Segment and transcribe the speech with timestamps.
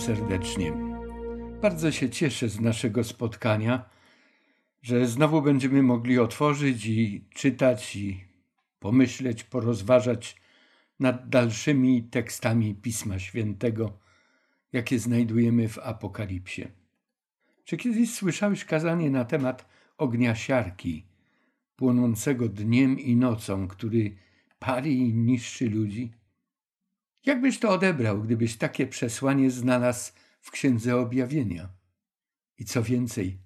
[0.00, 0.72] Serdecznie.
[1.62, 3.84] Bardzo się cieszę z naszego spotkania,
[4.82, 8.24] że znowu będziemy mogli otworzyć i czytać i
[8.78, 10.36] pomyśleć, porozważać
[11.00, 13.98] nad dalszymi tekstami Pisma Świętego,
[14.72, 16.68] jakie znajdujemy w Apokalipsie.
[17.64, 21.06] Czy kiedyś słyszałeś kazanie na temat ognia siarki,
[21.76, 24.16] płonącego dniem i nocą, który
[24.58, 26.19] pali i niszczy ludzi?
[27.26, 31.68] Jakbyś to odebrał, gdybyś takie przesłanie znalazł w Księdze Objawienia?
[32.58, 33.38] I co więcej,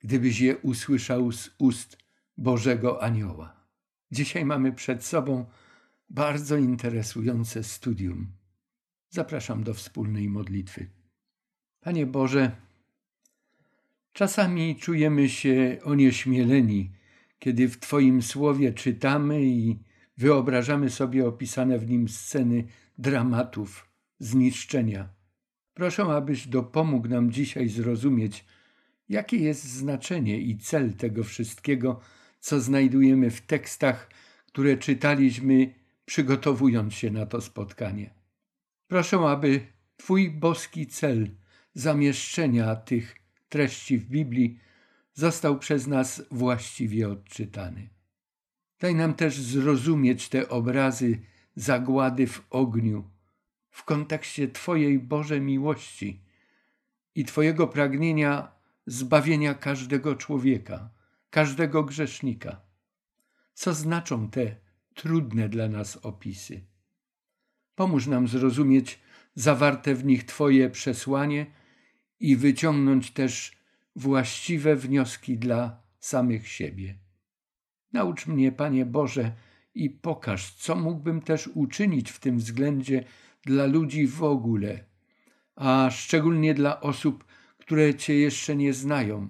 [0.00, 1.98] gdybyś je usłyszał z ust
[2.36, 3.66] Bożego Anioła.
[4.10, 5.46] Dzisiaj mamy przed sobą
[6.10, 8.26] bardzo interesujące studium.
[9.10, 10.90] Zapraszam do wspólnej modlitwy.
[11.80, 12.50] Panie Boże,
[14.12, 16.92] czasami czujemy się onieśmieleni,
[17.38, 19.78] kiedy w Twoim słowie czytamy i
[20.16, 22.64] wyobrażamy sobie opisane w nim sceny
[22.98, 25.08] dramatów, zniszczenia.
[25.74, 28.44] Proszę, abyś dopomógł nam dzisiaj zrozumieć,
[29.08, 32.00] jakie jest znaczenie i cel tego wszystkiego,
[32.40, 34.10] co znajdujemy w tekstach,
[34.46, 35.74] które czytaliśmy,
[36.04, 38.10] przygotowując się na to spotkanie.
[38.86, 39.60] Proszę, aby
[39.96, 41.30] Twój boski cel
[41.74, 43.16] zamieszczenia tych
[43.48, 44.58] treści w Biblii
[45.14, 47.88] został przez nas właściwie odczytany.
[48.80, 51.18] Daj nam też zrozumieć te obrazy
[51.58, 53.10] zagłady w ogniu
[53.70, 56.22] w kontekście Twojej Boże miłości
[57.14, 58.52] i Twojego pragnienia
[58.86, 60.90] zbawienia każdego człowieka,
[61.30, 62.60] każdego grzesznika.
[63.54, 64.56] Co znaczą te
[64.94, 66.64] trudne dla nas opisy?
[67.74, 69.00] Pomóż nam zrozumieć
[69.34, 71.46] zawarte w nich Twoje przesłanie
[72.20, 73.58] i wyciągnąć też
[73.96, 76.98] właściwe wnioski dla samych siebie.
[77.92, 79.32] Naucz mnie, Panie Boże,
[79.74, 83.04] i pokaż, co mógłbym też uczynić w tym względzie
[83.42, 84.84] dla ludzi w ogóle,
[85.56, 87.24] a szczególnie dla osób,
[87.58, 89.28] które Cię jeszcze nie znają,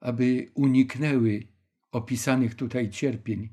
[0.00, 1.48] aby uniknęły
[1.92, 3.48] opisanych tutaj cierpień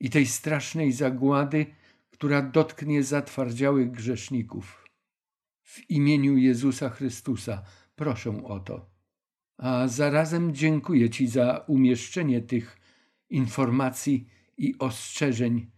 [0.00, 1.66] i tej strasznej zagłady,
[2.10, 4.84] która dotknie zatwardziałych grzeszników.
[5.62, 7.62] W imieniu Jezusa Chrystusa
[7.96, 8.90] proszę o to.
[9.58, 12.78] A zarazem dziękuję Ci za umieszczenie tych
[13.30, 14.26] informacji
[14.58, 15.70] i ostrzeżeń,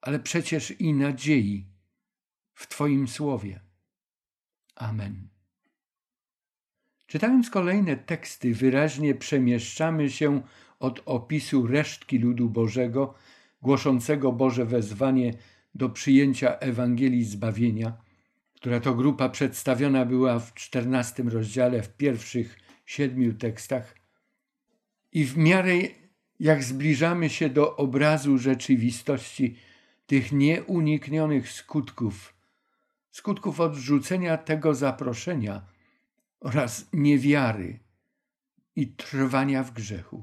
[0.00, 1.66] ale przecież i nadziei
[2.54, 3.60] w Twoim słowie.
[4.74, 5.28] Amen.
[7.06, 10.42] Czytając kolejne teksty, wyraźnie przemieszczamy się
[10.78, 13.14] od opisu resztki ludu Bożego,
[13.62, 15.34] głoszącego Boże wezwanie
[15.74, 17.96] do przyjęcia Ewangelii Zbawienia,
[18.54, 23.94] która to grupa przedstawiona była w czternastym rozdziale, w pierwszych siedmiu tekstach.
[25.12, 25.74] I w miarę
[26.40, 29.56] jak zbliżamy się do obrazu rzeczywistości
[30.06, 32.34] tych nieuniknionych skutków,
[33.10, 35.66] skutków odrzucenia tego zaproszenia
[36.40, 37.78] oraz niewiary
[38.76, 40.22] i trwania w grzechu.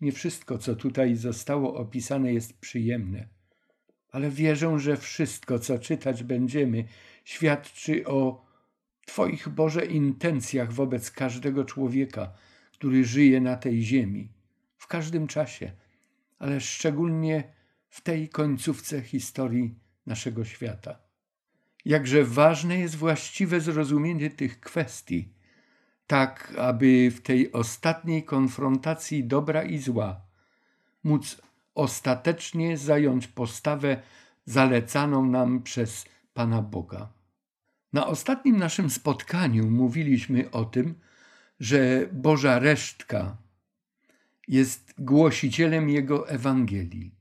[0.00, 3.28] Nie wszystko, co tutaj zostało opisane, jest przyjemne,
[4.10, 6.84] ale wierzę, że wszystko, co czytać będziemy,
[7.24, 8.46] świadczy o
[9.06, 12.32] Twoich Boże intencjach wobec każdego człowieka,
[12.72, 14.37] który żyje na tej ziemi
[14.88, 15.72] każdym czasie,
[16.38, 17.44] ale szczególnie
[17.88, 20.98] w tej końcówce historii naszego świata.
[21.84, 25.32] Jakże ważne jest właściwe zrozumienie tych kwestii,
[26.06, 30.20] tak aby w tej ostatniej konfrontacji dobra i zła
[31.04, 31.42] móc
[31.74, 34.02] ostatecznie zająć postawę
[34.44, 36.04] zalecaną nam przez
[36.34, 37.12] Pana Boga.
[37.92, 40.94] Na ostatnim naszym spotkaniu mówiliśmy o tym,
[41.60, 43.36] że Boża resztka
[44.48, 47.14] jest głosicielem Jego Ewangelii.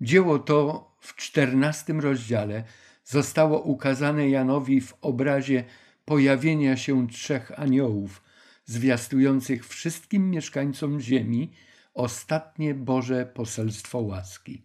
[0.00, 2.64] Dzieło to w czternastym rozdziale
[3.04, 5.64] zostało ukazane Janowi w obrazie
[6.04, 8.22] pojawienia się trzech aniołów,
[8.64, 11.52] zwiastujących wszystkim mieszkańcom ziemi
[11.94, 14.62] ostatnie Boże poselstwo łaski.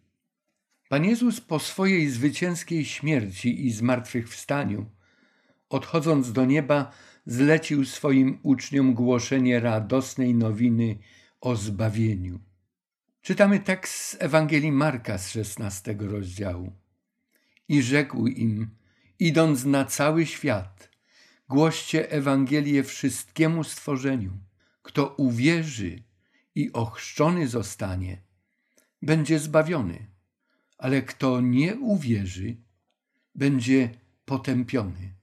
[0.90, 4.86] Pan Jezus po swojej zwycięskiej śmierci i zmartwychwstaniu,
[5.70, 6.92] odchodząc do nieba,
[7.26, 10.98] zlecił swoim uczniom głoszenie radosnej nowiny
[11.42, 12.40] o zbawieniu.
[13.22, 16.72] Czytamy tekst z Ewangelii Marka z szesnastego rozdziału.
[17.68, 18.70] I rzekł im,
[19.20, 20.90] idąc na cały świat,
[21.50, 24.32] głoście Ewangelię wszystkiemu stworzeniu.
[24.82, 26.04] Kto uwierzy
[26.56, 28.22] i ochrzczony zostanie,
[29.02, 30.08] będzie zbawiony,
[30.78, 32.58] ale kto nie uwierzy,
[33.36, 33.90] będzie
[34.26, 35.14] potępiony.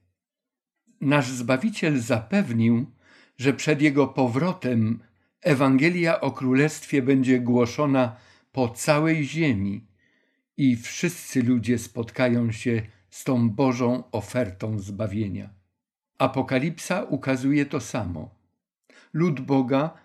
[1.01, 2.91] Nasz Zbawiciel zapewnił,
[3.37, 4.99] że przed Jego powrotem
[5.47, 8.15] Ewangelia o Królestwie będzie głoszona
[8.51, 9.87] po całej ziemi
[10.57, 15.49] i wszyscy ludzie spotkają się z tą Bożą ofertą zbawienia.
[16.17, 18.29] Apokalipsa ukazuje to samo.
[19.13, 19.97] Lud Boga,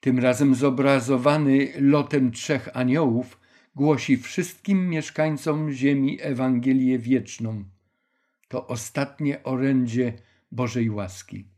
[0.00, 3.40] tym razem zobrazowany lotem trzech aniołów,
[3.74, 7.64] głosi wszystkim mieszkańcom ziemi Ewangelię wieczną.
[8.48, 10.12] To ostatnie orędzie
[10.52, 11.53] Bożej łaski.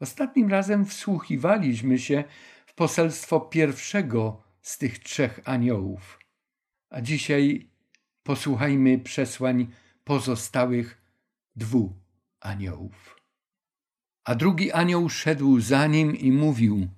[0.00, 2.24] Ostatnim razem wsłuchiwaliśmy się
[2.66, 6.18] w poselstwo pierwszego z tych trzech aniołów,
[6.90, 7.68] a dzisiaj
[8.22, 9.66] posłuchajmy przesłań
[10.04, 11.02] pozostałych
[11.56, 11.92] dwóch
[12.40, 13.16] aniołów.
[14.24, 16.88] A drugi anioł szedł za nim i mówił: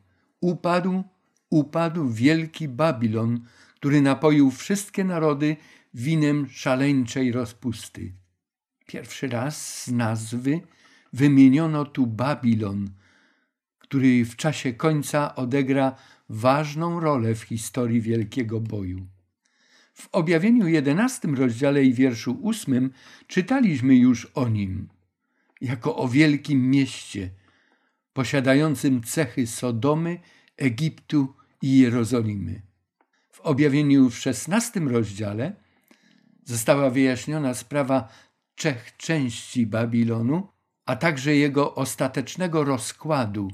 [0.41, 1.05] Upadł,
[1.51, 5.57] upadł wielki Babilon, który napoił wszystkie narody
[5.95, 8.13] winem szaleńczej rozpusty.
[8.87, 10.61] Pierwszy raz z nazwy
[11.13, 12.91] wymieniono tu Babilon,
[13.79, 15.97] który w czasie końca odegra
[16.29, 19.07] ważną rolę w historii wielkiego boju.
[19.95, 22.91] W objawieniu jedenastym rozdziale i wierszu ósmym
[23.27, 24.89] czytaliśmy już o nim,
[25.61, 27.31] jako o wielkim mieście,
[28.13, 30.21] posiadającym cechy Sodomy,
[30.57, 32.63] Egiptu i Jerozolimy.
[33.31, 35.57] W objawieniu w szesnastym rozdziale
[36.45, 38.09] została wyjaśniona sprawa
[38.55, 40.52] trzech części Babilonu,
[40.87, 43.51] a także jego ostatecznego rozkładu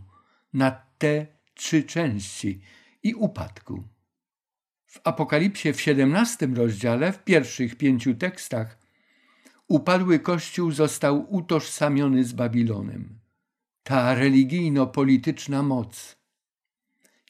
[0.52, 2.60] na te trzy części
[3.02, 3.84] i upadku.
[4.86, 8.78] W Apokalipsie w XVII rozdziale, w pierwszych pięciu tekstach,
[9.68, 13.18] upadły Kościół został utożsamiony z Babilonem.
[13.82, 16.16] Ta religijno-polityczna moc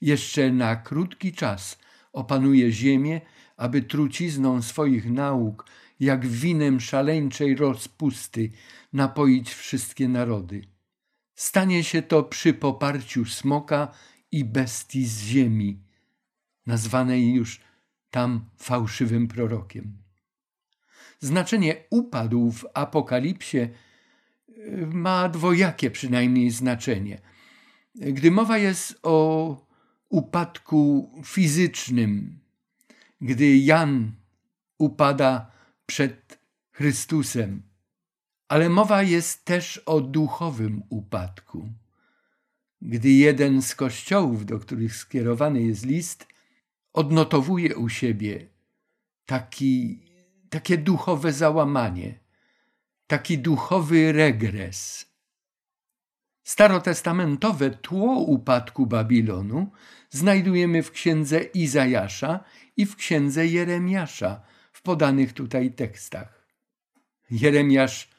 [0.00, 1.79] jeszcze na krótki czas
[2.12, 3.21] opanuje ziemię,
[3.56, 5.65] aby trucizną swoich nauk,
[6.00, 8.50] jak winem szaleńczej rozpusty,
[8.93, 10.62] napoić wszystkie narody.
[11.35, 13.94] Stanie się to przy poparciu smoka
[14.32, 15.82] i bestii z ziemi,
[16.67, 17.61] nazwanej już
[18.11, 19.99] tam fałszywym prorokiem.
[21.20, 23.70] Znaczenie upadł w Apokalipsie y,
[24.87, 27.20] ma dwojakie przynajmniej znaczenie.
[27.94, 29.56] Gdy mowa jest o
[30.08, 32.38] upadku fizycznym,
[33.20, 34.12] gdy Jan
[34.79, 35.50] upada
[35.87, 36.38] przed
[36.70, 37.68] Chrystusem,
[38.49, 41.69] ale mowa jest też o duchowym upadku.
[42.83, 46.27] Gdy jeden z kościołów, do których skierowany jest list,
[46.93, 48.47] odnotowuje u siebie
[49.27, 50.03] taki,
[50.50, 52.19] takie duchowe załamanie,
[53.06, 55.09] taki duchowy regres.
[56.45, 59.71] Starotestamentowe tło upadku Babilonu
[60.11, 62.45] znajdujemy w księdze Izajasza
[62.77, 64.41] i w księdze Jeremiasza
[64.73, 66.47] w podanych tutaj tekstach.
[67.31, 68.18] Jeremiasz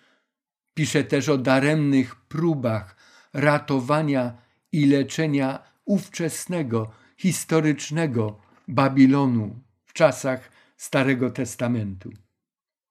[0.79, 2.95] pisze też o daremnych próbach
[3.33, 4.37] ratowania
[4.71, 12.09] i leczenia ówczesnego, historycznego Babilonu w czasach Starego Testamentu.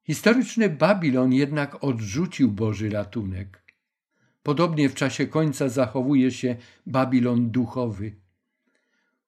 [0.02, 3.62] Historyczny Babilon jednak odrzucił Boży ratunek.
[4.42, 8.12] Podobnie w czasie końca zachowuje się Babilon duchowy.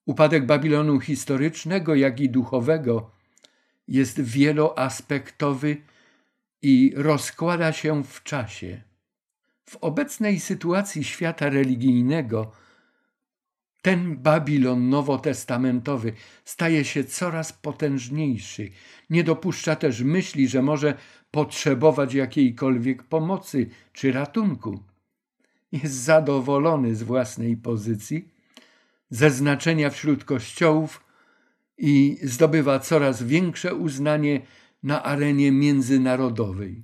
[0.07, 3.11] Upadek Babilonu historycznego, jak i duchowego
[3.89, 5.77] jest wieloaspektowy
[6.63, 8.83] i rozkłada się w czasie.
[9.65, 12.53] W obecnej sytuacji świata religijnego
[13.83, 16.13] ten Babilon nowotestamentowy
[16.45, 18.71] staje się coraz potężniejszy.
[19.11, 20.95] Nie dopuszcza też myśli, że może
[21.31, 24.83] potrzebować jakiejkolwiek pomocy czy ratunku.
[25.73, 28.29] Jest zadowolony z własnej pozycji,
[29.11, 31.05] ze znaczenia wśród kościołów
[31.79, 34.41] i zdobywa coraz większe uznanie
[34.83, 36.83] na arenie międzynarodowej.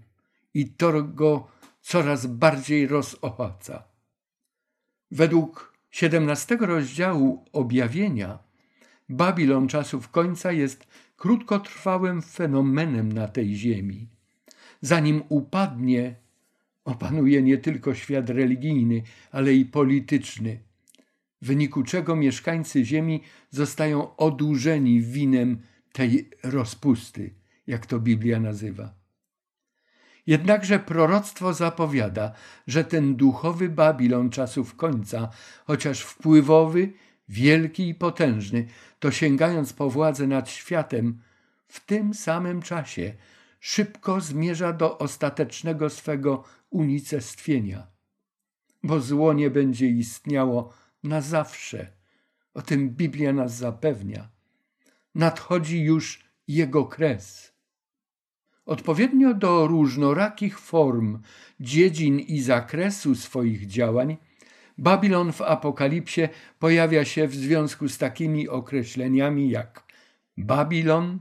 [0.54, 1.48] I to go
[1.80, 3.84] coraz bardziej rozochaca.
[5.10, 8.38] Według 17 rozdziału objawienia
[9.08, 10.86] Babilon czasów końca jest
[11.16, 14.08] krótkotrwałym fenomenem na tej ziemi.
[14.80, 16.14] Zanim upadnie,
[16.84, 20.58] opanuje nie tylko świat religijny, ale i polityczny,
[21.42, 25.58] w wyniku czego mieszkańcy ziemi zostają odurzeni winem
[25.92, 27.34] tej rozpusty,
[27.66, 28.94] jak to Biblia nazywa.
[30.26, 32.32] Jednakże proroctwo zapowiada,
[32.66, 35.28] że ten duchowy Babilon czasów końca,
[35.64, 36.92] chociaż wpływowy,
[37.28, 38.66] wielki i potężny,
[38.98, 41.22] to sięgając po władzę nad światem,
[41.68, 43.14] w tym samym czasie
[43.60, 47.86] szybko zmierza do ostatecznego swego unicestwienia.
[48.82, 51.86] Bo zło nie będzie istniało na zawsze.
[52.54, 54.28] O tym Biblia nas zapewnia.
[55.14, 57.55] Nadchodzi już jego kres.
[58.66, 61.18] Odpowiednio do różnorakich form,
[61.60, 64.16] dziedzin i zakresu swoich działań,
[64.78, 69.82] Babilon w Apokalipsie pojawia się w związku z takimi określeniami jak
[70.36, 71.18] Babilon,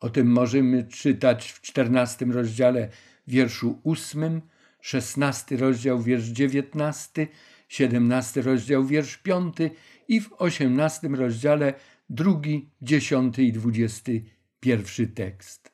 [0.00, 2.88] o tym możemy czytać w czternastym rozdziale,
[3.26, 4.40] wierszu ósmym,
[4.80, 7.28] szesnasty rozdział, wiersz dziewiętnasty,
[7.68, 9.70] siedemnasty rozdział, wiersz piąty
[10.08, 11.74] i w osiemnastym rozdziale
[12.10, 14.22] drugi, dziesiąty i dwudziesty
[14.60, 15.69] pierwszy tekst.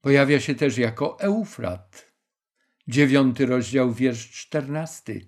[0.00, 2.12] Pojawia się też jako Eufrat.
[2.88, 5.26] Dziewiąty rozdział, wiersz czternasty.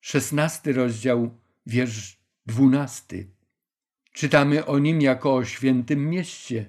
[0.00, 3.30] Szesnasty rozdział, wiersz dwunasty.
[4.12, 6.66] Czytamy o nim jako o świętym mieście.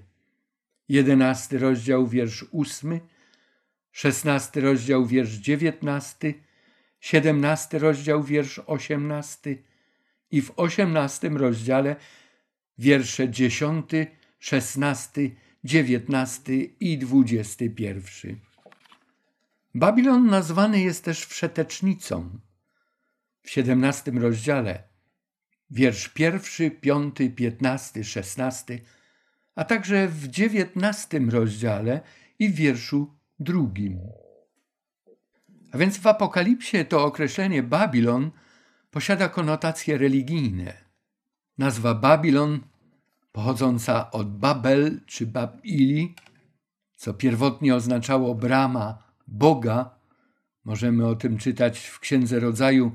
[0.89, 3.01] Jedenasty rozdział, wiersz ósmy.
[3.91, 6.33] Szesnasty rozdział, wiersz dziewiętnasty.
[6.99, 9.63] Siedemnasty rozdział, wiersz osiemnasty.
[10.31, 11.95] I w osiemnastym rozdziale
[12.77, 14.07] wiersze dziesiąty,
[14.39, 16.97] szesnasty, dziewiętnasty i
[17.69, 18.37] pierwszy.
[19.75, 22.39] Babilon nazwany jest też wszetecznicą.
[23.43, 24.83] W siedemnastym rozdziale,
[25.69, 28.81] wiersz pierwszy, piąty, piętnasty, szesnasty,
[29.55, 32.01] a także w dziewiętnastym rozdziale
[32.39, 33.99] i w wierszu drugim.
[35.71, 38.31] A więc w Apokalipsie to określenie Babilon
[38.91, 40.73] posiada konotacje religijne.
[41.57, 42.59] Nazwa Babilon,
[43.31, 46.15] pochodząca od Babel czy Babili,
[46.95, 49.89] co pierwotnie oznaczało brama Boga,
[50.65, 52.91] możemy o tym czytać w Księdze Rodzaju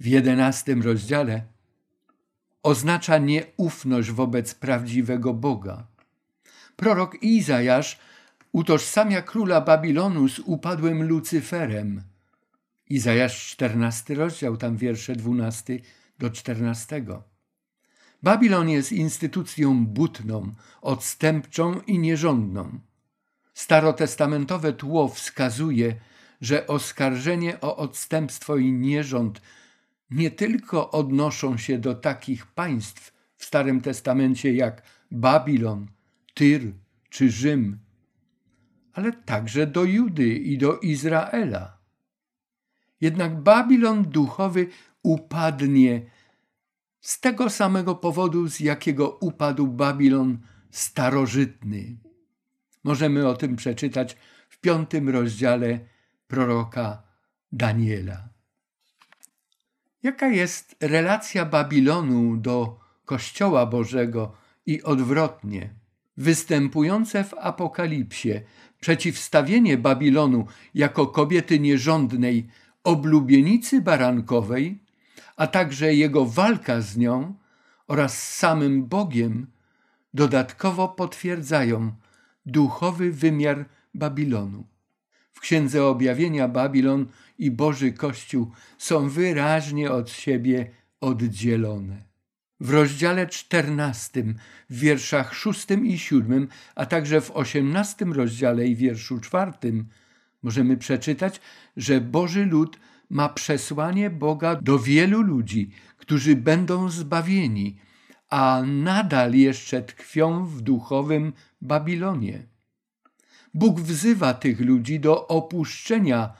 [0.00, 1.42] w jedenastym rozdziale,
[2.62, 5.86] oznacza nieufność wobec prawdziwego Boga.
[6.76, 7.98] Prorok Izajasz
[8.52, 12.02] utożsamia króla Babilonu z upadłym Lucyferem.
[12.88, 15.78] Izajasz 14 rozdział, tam wiersze 12
[16.18, 17.04] do 14.
[18.22, 22.80] Babilon jest instytucją butną, odstępczą i nierządną.
[23.54, 25.94] Starotestamentowe tło wskazuje,
[26.40, 29.40] że oskarżenie o odstępstwo i nierząd
[30.10, 35.86] nie tylko odnoszą się do takich państw w Starym Testamencie jak Babilon,
[36.34, 36.72] Tyr
[37.10, 37.78] czy Rzym,
[38.92, 41.78] ale także do Judy i do Izraela.
[43.00, 44.66] Jednak Babilon duchowy
[45.02, 46.02] upadnie
[47.00, 50.38] z tego samego powodu, z jakiego upadł Babilon
[50.70, 51.96] starożytny.
[52.84, 54.16] Możemy o tym przeczytać
[54.48, 55.80] w piątym rozdziale
[56.26, 57.02] proroka
[57.52, 58.28] Daniela.
[60.02, 64.32] Jaka jest relacja Babilonu do Kościoła Bożego
[64.66, 65.74] i odwrotnie?
[66.16, 68.30] Występujące w Apokalipsie
[68.80, 72.48] przeciwstawienie Babilonu jako kobiety nierządnej
[72.84, 74.84] oblubienicy barankowej,
[75.40, 77.34] a także jego walka z nią
[77.88, 79.46] oraz z samym Bogiem
[80.14, 81.92] dodatkowo potwierdzają
[82.46, 84.66] duchowy wymiar Babilonu.
[85.32, 87.06] W Księdze Objawienia Babilon
[87.38, 90.70] i Boży Kościół są wyraźnie od siebie
[91.00, 92.02] oddzielone.
[92.60, 94.34] W rozdziale czternastym,
[94.70, 99.88] w wierszach szóstym i siódmym, a także w osiemnastym rozdziale i wierszu czwartym
[100.42, 101.40] możemy przeczytać,
[101.76, 102.78] że Boży lud
[103.10, 107.78] ma przesłanie Boga do wielu ludzi, którzy będą zbawieni,
[108.28, 112.46] a nadal jeszcze tkwią w duchowym Babilonie.
[113.54, 116.32] Bóg wzywa tych ludzi do opuszczenia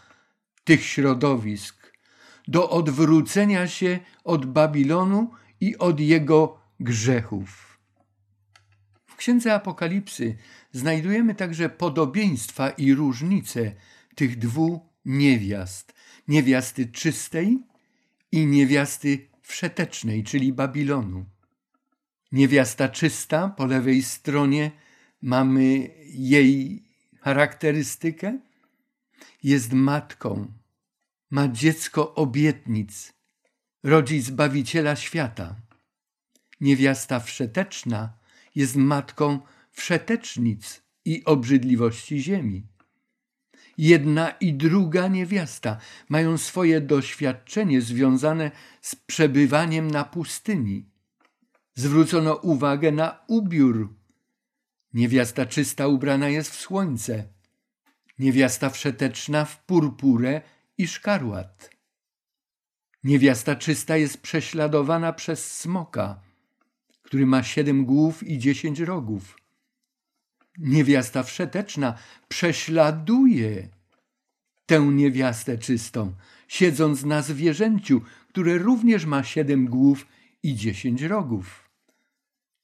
[0.64, 1.92] tych środowisk,
[2.48, 7.78] do odwrócenia się od Babilonu i od jego grzechów.
[9.06, 10.36] W Księdze Apokalipsy
[10.72, 13.74] znajdujemy także podobieństwa i różnice
[14.14, 15.94] tych dwóch niewiast:
[16.28, 17.58] niewiasty czystej
[18.32, 21.24] i niewiasty wszetecznej, czyli Babilonu.
[22.32, 24.70] Niewiasta czysta po lewej stronie
[25.22, 26.82] mamy jej
[27.20, 28.38] charakterystykę.
[29.42, 30.52] Jest matką,
[31.30, 33.12] ma dziecko obietnic,
[33.82, 35.56] rodzi Zbawiciela świata.
[36.60, 38.12] Niewiasta wszeteczna
[38.54, 42.66] jest matką wszetecznic i obrzydliwości ziemi.
[43.82, 50.90] Jedna i druga niewiasta mają swoje doświadczenie związane z przebywaniem na pustyni.
[51.74, 53.94] Zwrócono uwagę na ubiór.
[54.94, 57.24] Niewiasta czysta ubrana jest w słońce.
[58.18, 60.42] Niewiasta wszeteczna w purpurę
[60.78, 61.70] i szkarłat.
[63.04, 66.20] Niewiasta czysta jest prześladowana przez smoka,
[67.02, 69.39] który ma siedem głów i dziesięć rogów.
[70.60, 71.94] Niewiasta wszeteczna
[72.28, 73.68] prześladuje
[74.66, 76.12] tę niewiastę czystą,
[76.48, 80.06] siedząc na zwierzęciu, które również ma siedem głów
[80.42, 81.70] i dziesięć rogów.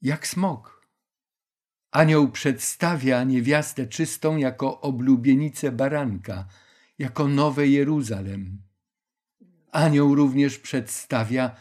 [0.03, 0.87] Jak smok.
[1.91, 6.47] Anioł przedstawia niewiastę czystą jako oblubienicę baranka,
[6.99, 8.63] jako nowe Jeruzalem.
[9.73, 11.57] Anioł również przedstawia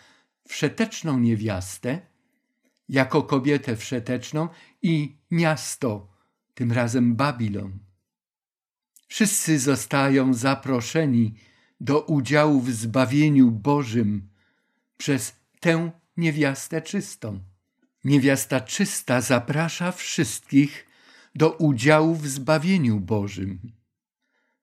[0.47, 2.01] wszeteczną niewiastę
[2.89, 4.49] jako kobietę wszeteczną
[4.81, 6.14] i miasto,
[6.55, 7.79] tym razem Babilon.
[9.07, 11.33] Wszyscy zostają zaproszeni
[11.79, 14.29] do udziału w zbawieniu Bożym
[14.97, 17.39] przez tę niewiastę czystą.
[18.03, 20.85] Niewiasta czysta zaprasza wszystkich
[21.35, 23.59] do udziału w zbawieniu Bożym.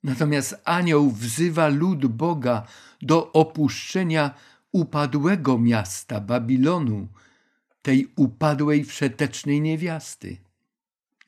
[0.02, 2.66] Natomiast anioł wzywa lud Boga
[3.02, 4.34] do opuszczenia
[4.72, 7.08] upadłego miasta Babilonu,
[7.82, 10.36] tej upadłej wszetecznej niewiasty.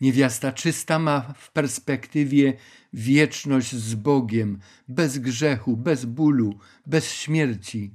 [0.01, 2.53] Niewiasta czysta ma w perspektywie
[2.93, 4.59] wieczność z Bogiem,
[4.89, 7.95] bez grzechu, bez bólu, bez śmierci.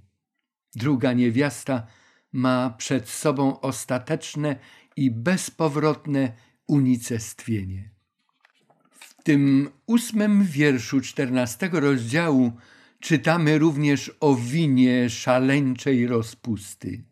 [0.76, 1.88] Druga niewiasta
[2.34, 4.56] ma przed sobą ostateczne
[4.96, 6.34] i bezpowrotne
[6.68, 7.90] unicestwienie.
[8.92, 12.52] W tym ósmym wierszu czternastego rozdziału
[13.00, 17.04] czytamy również o winie szaleńczej rozpusty.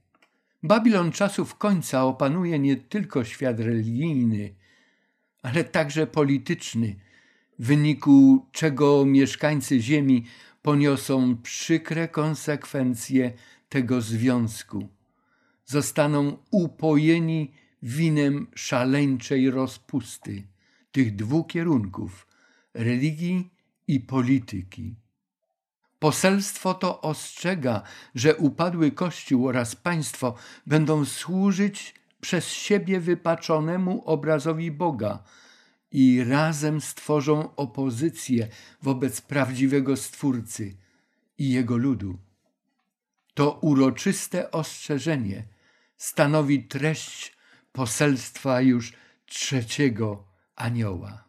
[0.63, 4.55] Babilon czasów końca opanuje nie tylko świat religijny,
[5.47, 6.95] ale także polityczny,
[7.59, 10.25] w wyniku czego mieszkańcy Ziemi
[10.61, 13.33] poniosą przykre konsekwencje
[13.69, 14.87] tego związku.
[15.65, 17.51] Zostaną upojeni
[17.83, 20.43] winem szaleńczej rozpusty
[20.91, 22.27] tych dwóch kierunków
[22.73, 23.49] religii
[23.87, 24.95] i polityki.
[25.99, 27.81] Poselstwo to ostrzega,
[28.15, 30.35] że upadły Kościół oraz państwo
[30.65, 31.93] będą służyć
[32.27, 35.23] przez siebie wypaczonemu obrazowi Boga
[35.91, 38.47] i razem stworzą opozycję
[38.81, 40.77] wobec prawdziwego Stwórcy
[41.37, 42.17] i Jego ludu.
[43.33, 45.47] To uroczyste ostrzeżenie
[45.97, 47.37] stanowi treść
[47.71, 48.93] poselstwa już
[49.25, 51.26] trzeciego anioła.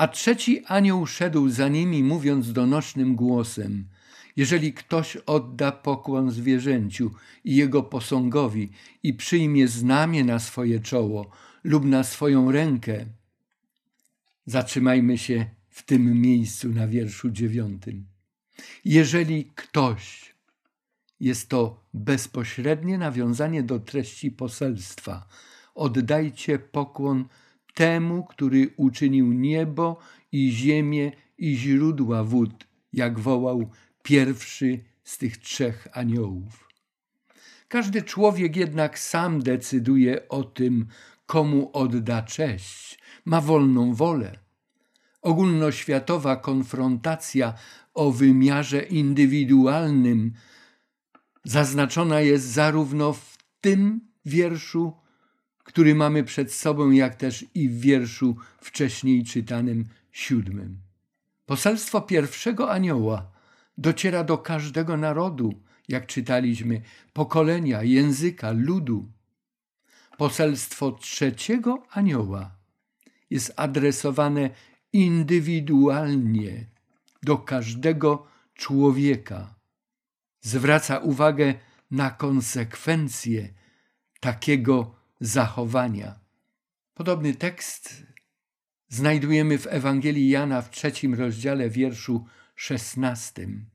[0.00, 3.88] A trzeci anioł szedł za nimi, mówiąc donośnym głosem:
[4.36, 7.10] Jeżeli ktoś odda pokłon zwierzęciu
[7.44, 8.70] i jego posągowi
[9.02, 11.30] i przyjmie znamię na swoje czoło
[11.64, 13.06] lub na swoją rękę,
[14.46, 18.06] zatrzymajmy się w tym miejscu na wierszu dziewiątym.
[18.84, 20.34] Jeżeli ktoś,
[21.20, 25.28] jest to bezpośrednie nawiązanie do treści poselstwa,
[25.74, 27.24] oddajcie pokłon
[27.74, 29.98] temu, który uczynił niebo
[30.32, 33.70] i ziemię i źródła wód, jak wołał
[34.02, 36.68] pierwszy z tych trzech aniołów.
[37.68, 40.86] Każdy człowiek jednak sam decyduje o tym,
[41.26, 44.38] komu odda cześć, ma wolną wolę.
[45.22, 47.54] Ogólnoświatowa konfrontacja
[47.94, 50.32] o wymiarze indywidualnym
[51.44, 54.92] zaznaczona jest zarówno w tym wierszu,
[55.70, 60.80] który mamy przed sobą, jak też i w wierszu wcześniej czytanym siódmym.
[61.46, 63.30] Poselstwo pierwszego anioła
[63.78, 69.12] dociera do każdego narodu, jak czytaliśmy, pokolenia, języka, ludu.
[70.18, 72.56] Poselstwo trzeciego anioła
[73.30, 74.50] jest adresowane
[74.92, 76.66] indywidualnie
[77.22, 79.54] do każdego człowieka.
[80.40, 81.54] Zwraca uwagę
[81.90, 83.48] na konsekwencje
[84.20, 86.18] takiego zachowania.
[86.94, 88.06] Podobny tekst
[88.88, 93.66] znajdujemy w Ewangelii Jana w trzecim rozdziale wierszu szesnastym.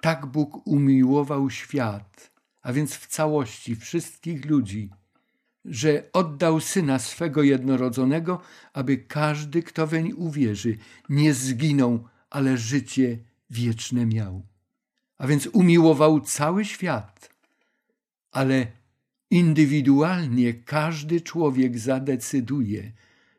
[0.00, 2.30] Tak Bóg umiłował świat,
[2.62, 4.90] a więc w całości wszystkich ludzi,
[5.64, 8.40] że oddał Syna swego jednorodzonego,
[8.72, 13.18] aby każdy, kto weń uwierzy, nie zginął, ale życie
[13.50, 14.42] wieczne miał.
[15.18, 17.30] A więc umiłował cały świat,
[18.32, 18.66] ale
[19.30, 22.92] Indywidualnie każdy człowiek zadecyduje,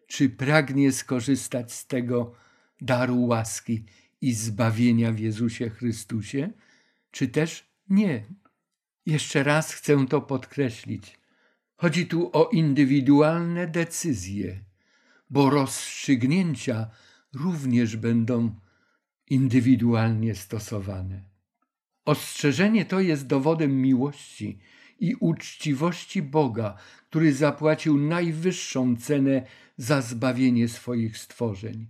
[0.08, 2.36] czy pragnie skorzystać z tego
[2.82, 3.86] daru łaski
[4.22, 6.50] i zbawienia w Jezusie Chrystusie,
[7.12, 8.26] czy też nie.
[9.06, 11.20] Jeszcze raz chcę to podkreślić.
[11.76, 14.60] Chodzi tu o indywidualne decyzje,
[15.30, 16.90] bo rozstrzygnięcia
[17.34, 18.56] również będą
[19.28, 21.24] indywidualnie stosowane.
[22.06, 24.60] Ostrzeżenie to jest dowodem miłości
[25.02, 26.76] i uczciwości Boga,
[27.10, 29.46] który zapłacił najwyższą cenę
[29.78, 31.88] za zbawienie swoich stworzeń.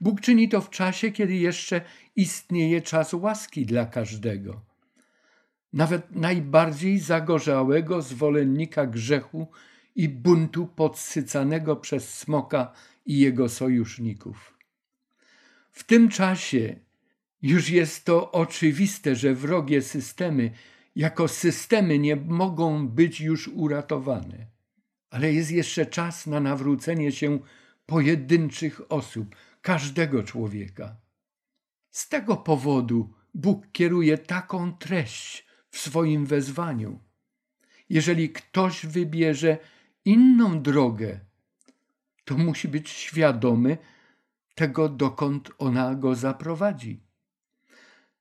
[0.00, 1.80] Bóg czyni to w czasie, kiedy jeszcze
[2.16, 4.64] istnieje czas łaski dla każdego.
[5.72, 9.48] Nawet najbardziej zagorzałego zwolennika grzechu
[9.94, 12.72] i buntu podsycanego przez smoka
[13.06, 14.58] i jego sojuszników.
[15.70, 16.76] W tym czasie
[17.42, 20.50] już jest to oczywiste, że wrogie systemy
[20.96, 24.46] jako systemy nie mogą być już uratowane.
[25.10, 27.38] Ale jest jeszcze czas na nawrócenie się
[27.86, 30.96] pojedynczych osób, każdego człowieka.
[31.90, 37.00] Z tego powodu Bóg kieruje taką treść w swoim wezwaniu.
[37.88, 39.58] Jeżeli ktoś wybierze
[40.04, 41.20] inną drogę,
[42.24, 43.78] to musi być świadomy
[44.54, 47.00] tego, dokąd ona go zaprowadzi.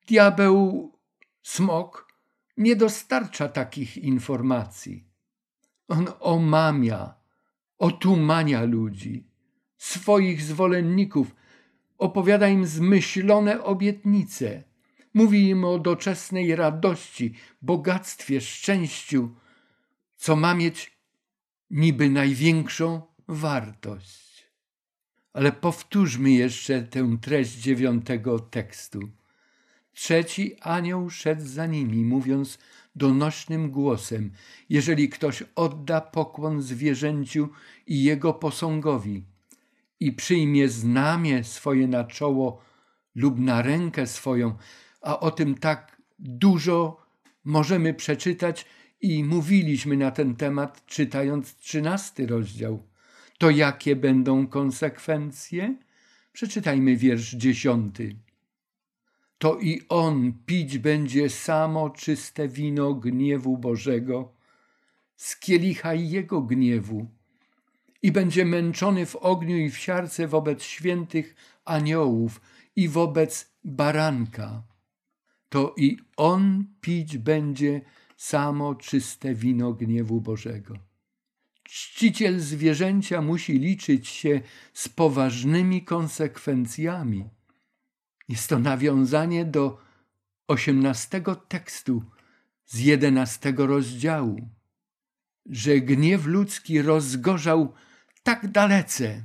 [0.07, 0.91] Diabeł,
[1.43, 2.12] smok,
[2.57, 5.07] nie dostarcza takich informacji.
[5.87, 7.13] On omamia,
[7.77, 9.27] otumania ludzi,
[9.77, 11.35] swoich zwolenników,
[11.97, 14.63] opowiada im zmyślone obietnice,
[15.13, 19.35] mówi im o doczesnej radości, bogactwie, szczęściu,
[20.15, 20.97] co ma mieć
[21.69, 24.47] niby największą wartość.
[25.33, 28.99] Ale powtórzmy jeszcze tę treść dziewiątego tekstu.
[29.93, 32.59] Trzeci anioł szedł za nimi, mówiąc
[32.95, 34.31] donośnym głosem:
[34.69, 37.49] Jeżeli ktoś odda pokłon zwierzęciu
[37.87, 39.23] i jego posągowi
[39.99, 42.61] i przyjmie znamie swoje na czoło
[43.15, 44.55] lub na rękę swoją,
[45.01, 47.05] a o tym tak dużo
[47.43, 48.65] możemy przeczytać
[49.01, 52.83] i mówiliśmy na ten temat, czytając trzynasty rozdział.
[53.37, 55.75] To jakie będą konsekwencje?
[56.33, 58.15] Przeczytajmy wiersz dziesiąty
[59.43, 64.33] to i on pić będzie samo czyste wino gniewu Bożego,
[65.15, 67.07] z kielicha jego gniewu,
[68.01, 72.41] i będzie męczony w ogniu i w siarce wobec świętych aniołów
[72.75, 74.63] i wobec baranka.
[75.49, 77.81] To i on pić będzie
[78.17, 80.77] samo czyste wino gniewu Bożego.
[81.63, 84.41] Czciciel zwierzęcia musi liczyć się
[84.73, 87.29] z poważnymi konsekwencjami
[88.33, 89.77] jest to nawiązanie do
[90.47, 92.03] osiemnastego tekstu
[92.65, 94.49] z jedenastego rozdziału,
[95.45, 97.73] że gniew ludzki rozgorzał
[98.23, 99.23] tak dalece,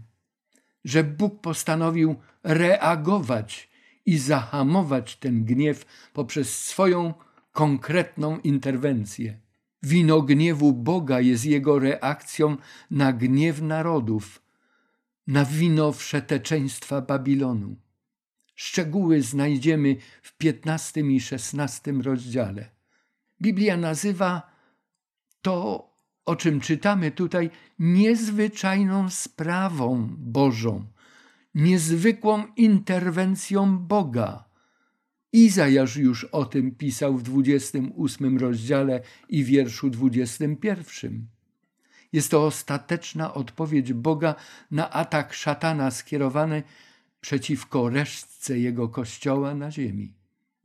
[0.85, 3.71] że Bóg postanowił reagować
[4.07, 7.15] i zahamować ten gniew poprzez swoją
[7.53, 9.41] konkretną interwencję.
[9.83, 12.57] Wino gniewu Boga jest jego reakcją
[12.91, 14.43] na gniew narodów,
[15.27, 17.77] na wino wszeteczeństwa Babilonu.
[18.59, 22.71] Szczegóły znajdziemy w 15 i 16 rozdziale.
[23.43, 24.51] Biblia nazywa
[25.43, 25.89] to,
[26.25, 30.85] o czym czytamy tutaj, niezwyczajną sprawą Bożą,
[31.55, 34.45] niezwykłą interwencją Boga.
[35.33, 41.27] Izajasz już o tym pisał w 28 rozdziale i wierszu 21.
[42.13, 44.35] Jest to ostateczna odpowiedź Boga
[44.71, 46.63] na atak szatana skierowany
[47.21, 50.15] przeciwko resztce jego kościoła na ziemi,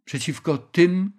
[0.05, 1.11] przeciwko tym,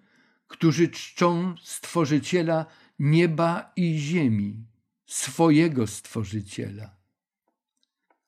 [0.47, 2.65] którzy czczą Stworzyciela
[2.99, 4.65] nieba i ziemi,
[5.05, 6.95] swojego Stworzyciela.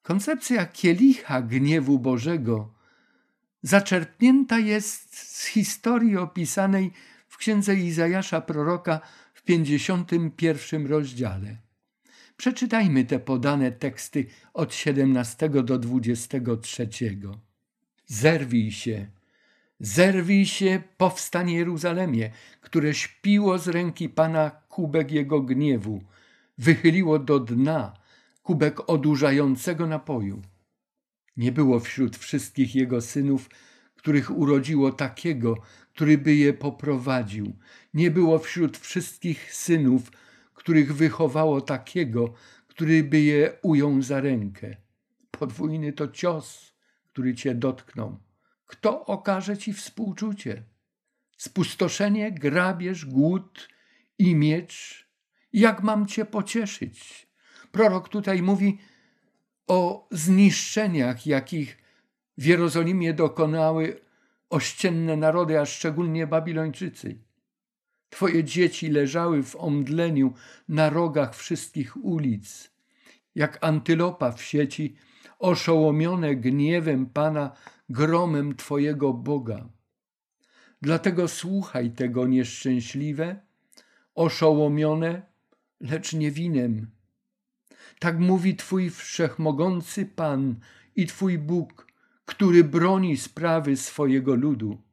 [0.01, 2.73] Koncepcja kielicha gniewu Bożego
[3.61, 6.91] zaczerpnięta jest z historii opisanej
[7.27, 8.99] w księdze Izajasza proroka
[9.33, 11.66] w 51 rozdziale.
[12.37, 16.89] Przeczytajmy te podane teksty od 17 do 23.
[18.05, 19.07] Zerwij się,
[19.79, 26.01] zerwij się, powstań Jeruzalemie, które śpiło z ręki Pana kubek jego gniewu,
[26.57, 27.93] wychyliło do dna
[28.43, 30.41] kubek odurzającego napoju.
[31.37, 33.49] Nie było wśród wszystkich jego synów,
[33.95, 35.55] których urodziło takiego,
[35.93, 37.55] który by je poprowadził.
[37.93, 40.11] Nie było wśród wszystkich synów,
[40.57, 42.33] których wychowało takiego,
[42.67, 44.77] który by je ujął za rękę.
[45.31, 46.73] Podwójny to cios,
[47.07, 48.17] który cię dotknął.
[48.65, 50.63] Kto okaże ci współczucie?
[51.37, 53.69] Spustoszenie, grabież, głód
[54.19, 55.07] i miecz.
[55.53, 57.27] Jak mam cię pocieszyć?
[57.71, 58.77] Prorok tutaj mówi
[59.67, 61.77] o zniszczeniach, jakich
[62.37, 63.99] w Jerozolimie dokonały
[64.49, 67.26] ościenne narody, a szczególnie Babilończycy.
[68.09, 70.33] Twoje dzieci leżały w omdleniu
[70.69, 72.71] na rogach wszystkich ulic,
[73.35, 74.95] jak antylopa w sieci,
[75.39, 77.51] oszołomione gniewem Pana,
[77.89, 79.69] gromem Twojego Boga.
[80.81, 83.39] Dlatego słuchaj tego nieszczęśliwe,
[84.15, 85.21] oszołomione,
[85.79, 86.91] lecz nie winem.
[87.99, 90.55] Tak mówi Twój wszechmogący Pan
[90.95, 91.87] i Twój Bóg,
[92.25, 94.86] który broni sprawy swojego ludu.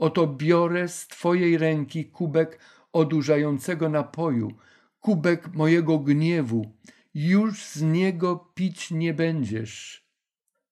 [0.00, 2.58] Oto biorę z Twojej ręki kubek
[2.92, 4.52] odurzającego napoju,
[5.00, 6.76] kubek mojego gniewu.
[7.14, 10.06] Już z niego pić nie będziesz,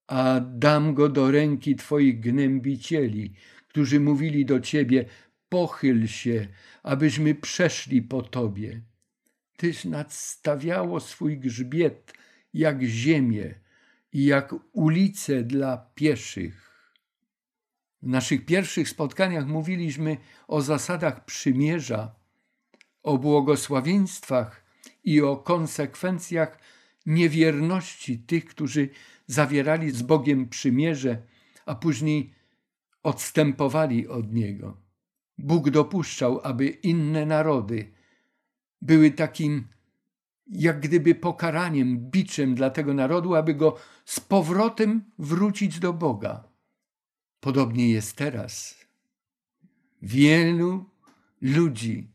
[0.06, 3.34] a dam go do ręki Twoich gnębicieli,
[3.68, 5.04] którzy mówili do Ciebie:
[5.48, 6.46] Pochyl się,
[6.82, 8.82] abyśmy przeszli po Tobie.
[9.56, 12.12] Tyś nadstawiało swój grzbiet
[12.54, 13.54] jak ziemię
[14.12, 16.67] i jak ulice dla pieszych.
[18.02, 20.16] W naszych pierwszych spotkaniach mówiliśmy
[20.48, 22.14] o zasadach przymierza,
[23.02, 24.64] o błogosławieństwach
[25.04, 26.58] i o konsekwencjach
[27.06, 28.88] niewierności tych, którzy
[29.26, 31.22] zawierali z Bogiem przymierze,
[31.66, 32.34] a później
[33.02, 34.76] odstępowali od Niego.
[35.38, 37.92] Bóg dopuszczał, aby inne narody
[38.82, 39.68] były takim
[40.46, 46.47] jak gdyby pokaraniem, biczem dla tego narodu, aby go z powrotem wrócić do Boga.
[47.40, 48.78] Podobnie jest teraz.
[50.02, 50.90] Wielu
[51.40, 52.08] ludzi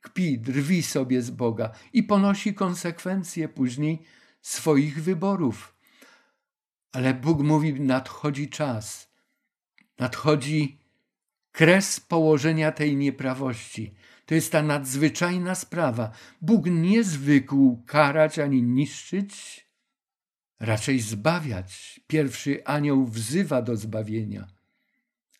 [0.00, 4.02] kpi, drwi sobie z Boga i ponosi konsekwencje później
[4.42, 5.76] swoich wyborów.
[6.92, 9.12] Ale Bóg mówi: nadchodzi czas,
[9.98, 10.78] nadchodzi
[11.52, 13.94] kres położenia tej nieprawości.
[14.26, 16.10] To jest ta nadzwyczajna sprawa.
[16.40, 19.66] Bóg nie zwykł karać ani niszczyć,
[20.62, 22.00] raczej zbawiać.
[22.06, 24.46] Pierwszy anioł wzywa do zbawienia.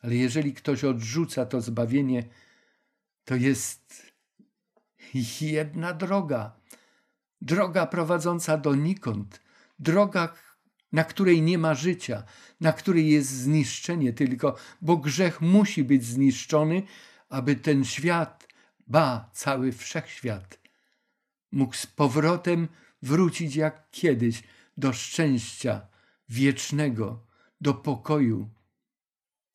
[0.00, 2.24] Ale jeżeli ktoś odrzuca to zbawienie,
[3.24, 4.12] to jest
[5.40, 6.56] jedna droga.
[7.40, 9.42] Droga prowadząca donikąd.
[9.78, 10.34] Droga,
[10.92, 12.22] na której nie ma życia,
[12.60, 16.82] na której jest zniszczenie tylko, bo grzech musi być zniszczony,
[17.28, 18.48] aby ten świat,
[18.86, 20.58] ba, cały wszechświat,
[21.52, 22.68] mógł z powrotem
[23.02, 24.42] wrócić jak kiedyś
[24.76, 25.86] do szczęścia
[26.28, 27.26] wiecznego,
[27.60, 28.48] do pokoju.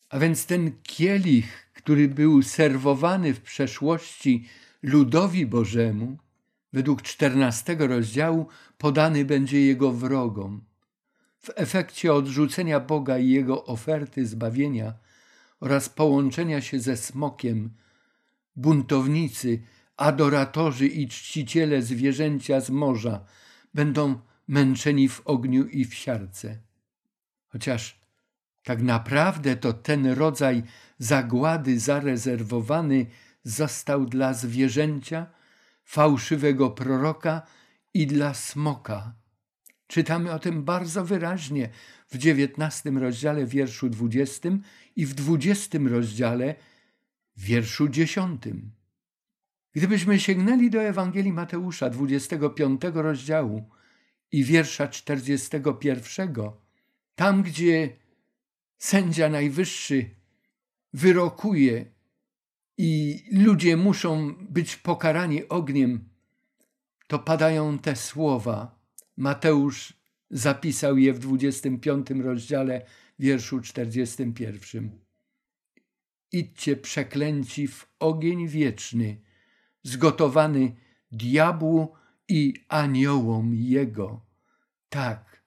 [0.09, 4.47] A więc ten kielich, który był serwowany w przeszłości
[4.83, 6.17] ludowi Bożemu,
[6.73, 10.61] według czternastego rozdziału podany będzie jego wrogom.
[11.39, 14.93] W efekcie odrzucenia Boga i jego oferty zbawienia
[15.59, 17.73] oraz połączenia się ze smokiem,
[18.55, 19.61] buntownicy,
[19.97, 23.25] adoratorzy i czciciele zwierzęcia z morza
[23.73, 26.59] będą męczeni w ogniu i w siarce.
[27.47, 28.01] Chociaż
[28.63, 30.63] tak naprawdę to ten rodzaj
[30.97, 33.05] zagłady zarezerwowany
[33.43, 35.27] został dla zwierzęcia,
[35.83, 37.41] fałszywego proroka
[37.93, 39.15] i dla smoka.
[39.87, 41.69] Czytamy o tym bardzo wyraźnie
[42.07, 44.61] w dziewiętnastym rozdziale, wierszu dwudziestym
[44.95, 46.55] i w dwudziestym rozdziale,
[47.37, 48.71] wierszu dziesiątym.
[49.73, 53.69] Gdybyśmy sięgnęli do Ewangelii Mateusza, 25 rozdziału
[54.31, 56.33] i wiersza 41,
[57.15, 57.97] tam gdzie
[58.77, 60.09] sędzia najwyższy
[60.93, 61.85] wyrokuje
[62.77, 66.09] i ludzie muszą być pokarani ogniem,
[67.07, 68.79] to padają te słowa.
[69.17, 69.93] Mateusz
[70.29, 72.85] zapisał je w 25 rozdziale,
[73.19, 74.99] wierszu 41.
[76.31, 79.21] Idźcie przeklęci w ogień wieczny,
[79.83, 80.75] zgotowany
[81.11, 81.93] diabłu
[82.29, 84.21] i aniołom jego.
[84.89, 85.43] Tak,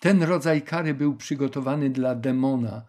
[0.00, 2.84] ten rodzaj kary był przygotowany dla demona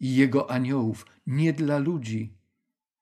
[0.00, 2.34] i jego aniołów, nie dla ludzi.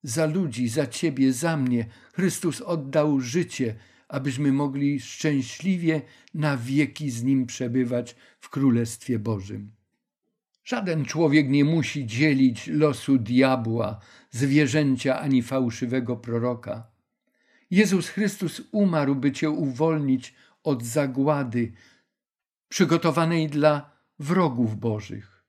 [0.03, 3.75] Za ludzi, za ciebie, za mnie Chrystus oddał życie,
[4.09, 6.03] abyśmy mogli szczęśliwie
[6.35, 9.73] na wieki z Nim przebywać w Królestwie Bożym.
[10.65, 16.98] Żaden człowiek nie musi dzielić losu diabła, zwierzęcia ani fałszywego proroka.
[17.71, 21.73] Jezus Chrystus umarł, by cię uwolnić od zagłady
[22.69, 25.45] przygotowanej dla wrogów Bożych.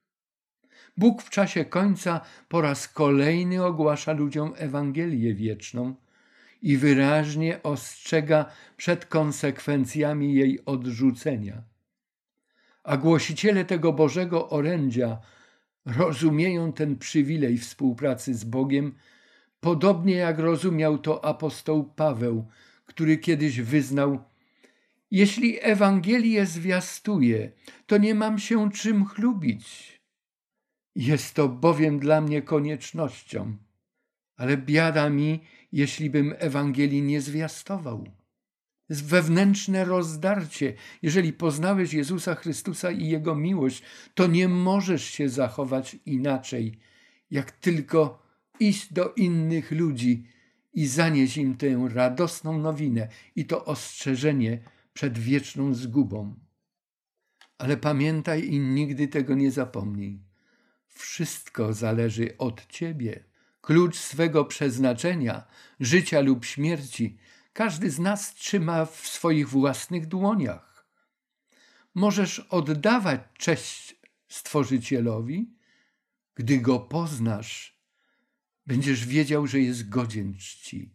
[0.97, 5.95] Bóg w czasie końca po raz kolejny ogłasza ludziom Ewangelię wieczną
[6.61, 8.45] i wyraźnie ostrzega
[8.77, 11.63] przed konsekwencjami jej odrzucenia.
[12.83, 15.17] A głosiciele tego Bożego orędzia
[15.85, 18.95] rozumieją ten przywilej współpracy z Bogiem,
[19.59, 22.47] podobnie jak rozumiał to apostoł Paweł,
[22.85, 24.23] który kiedyś wyznał:
[25.11, 27.51] Jeśli Ewangelię zwiastuję,
[27.85, 29.99] to nie mam się czym chlubić.
[30.95, 33.57] Jest to bowiem dla mnie koniecznością,
[34.37, 35.39] ale biada mi,
[35.71, 38.07] jeśli bym Ewangelii nie zwiastował.
[38.89, 40.73] Wewnętrzne rozdarcie.
[41.01, 46.79] Jeżeli poznałeś Jezusa Chrystusa i Jego miłość, to nie możesz się zachować inaczej,
[47.31, 48.28] jak tylko
[48.59, 50.23] iść do innych ludzi
[50.73, 54.59] i zanieść im tę radosną nowinę i to ostrzeżenie
[54.93, 56.35] przed wieczną zgubą.
[57.57, 60.23] Ale pamiętaj i nigdy tego nie zapomnij.
[60.87, 63.23] Wszystko zależy od Ciebie.
[63.61, 65.47] Klucz swego przeznaczenia,
[65.79, 67.17] życia lub śmierci,
[67.53, 70.87] każdy z nas trzyma w swoich własnych dłoniach.
[71.95, 75.53] Możesz oddawać cześć Stworzycielowi,
[76.35, 77.78] gdy go poznasz,
[78.69, 80.89] będziesz wiedział, że jest godzien czci.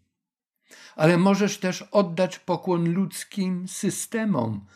[0.96, 4.66] Ale możesz też oddać pokłon ludzkim systemom,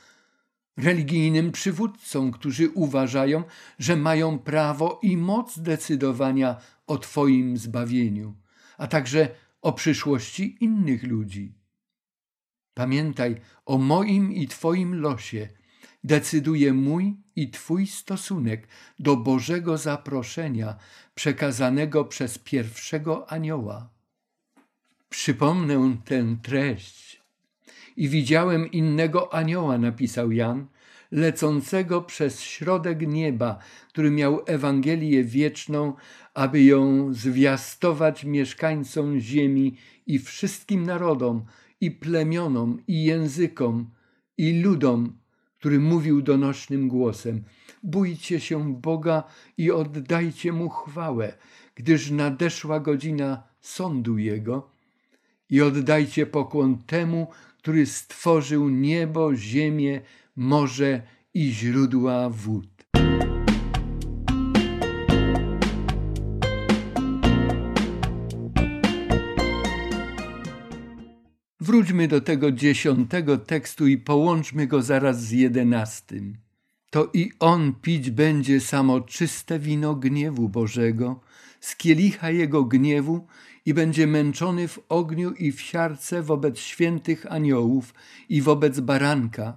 [0.77, 3.45] religijnym przywódcom, którzy uważają,
[3.79, 6.57] że mają prawo i moc decydowania
[6.87, 8.35] o Twoim zbawieniu,
[8.79, 9.29] a także
[9.63, 11.55] o przyszłości innych ludzi.
[12.75, 15.49] Pamiętaj, o moim i Twoim losie
[16.05, 20.77] decyduje mój i Twój stosunek do Bożego zaproszenia
[21.15, 23.91] przekazanego przez pierwszego anioła.
[25.09, 27.23] Przypomnę tę treść.
[27.97, 30.67] I widziałem innego anioła, napisał Jan,
[31.11, 33.59] lecącego przez środek nieba,
[33.89, 35.95] który miał Ewangelię wieczną,
[36.35, 41.45] aby ją zwiastować mieszkańcom ziemi i wszystkim narodom,
[41.81, 43.91] i plemionom, i językom,
[44.39, 45.19] i ludom,
[45.59, 47.45] który mówił donośnym głosem:
[47.83, 49.23] Bójcie się Boga
[49.57, 51.39] i oddajcie mu chwałę,
[51.75, 54.71] gdyż nadeszła godzina sądu Jego,
[55.51, 57.27] i oddajcie pokłon temu,
[57.59, 60.01] który stworzył niebo, ziemię,
[60.37, 61.03] morze
[61.35, 62.78] i źródła wód.
[71.69, 76.37] Wróćmy do tego dziesiątego tekstu i połączmy go zaraz z jedenastym.
[76.91, 81.21] To i on pić będzie samo czyste wino gniewu Bożego,
[81.61, 83.27] z kielicha jego gniewu
[83.67, 87.95] i będzie męczony w ogniu i w siarce wobec świętych aniołów
[88.29, 89.57] i wobec baranka,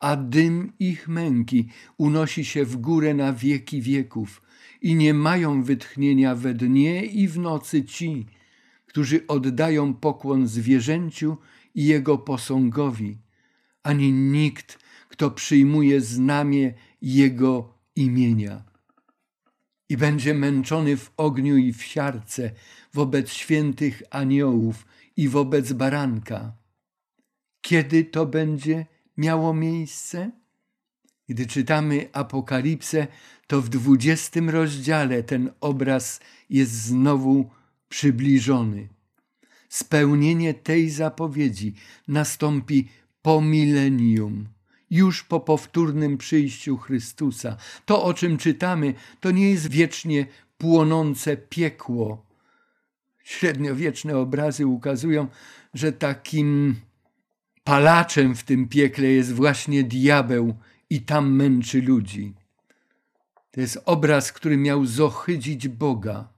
[0.00, 4.42] a dym ich męki unosi się w górę na wieki wieków
[4.82, 8.26] i nie mają wytchnienia we dnie i w nocy ci,
[8.94, 11.36] którzy oddają pokłon zwierzęciu
[11.74, 13.18] i jego posągowi,
[13.82, 14.78] ani nikt,
[15.08, 18.64] kto przyjmuje znamię jego imienia.
[19.88, 22.50] I będzie męczony w ogniu i w siarce
[22.92, 26.52] wobec świętych aniołów i wobec baranka.
[27.60, 30.30] Kiedy to będzie miało miejsce?
[31.28, 33.06] Gdy czytamy Apokalipsę,
[33.46, 37.50] to w dwudziestym rozdziale ten obraz jest znowu
[37.94, 38.88] przybliżony.
[39.68, 41.74] Spełnienie tej zapowiedzi
[42.08, 42.88] nastąpi
[43.22, 44.48] po milenium,
[44.90, 47.56] już po powtórnym przyjściu Chrystusa.
[47.84, 50.26] To, o czym czytamy, to nie jest wiecznie
[50.58, 52.26] płonące piekło.
[53.24, 55.28] Średniowieczne obrazy ukazują,
[55.74, 56.74] że takim
[57.64, 60.54] palaczem w tym piekle jest właśnie diabeł
[60.90, 62.34] i tam męczy ludzi.
[63.50, 66.33] To jest obraz, który miał zohydzić Boga.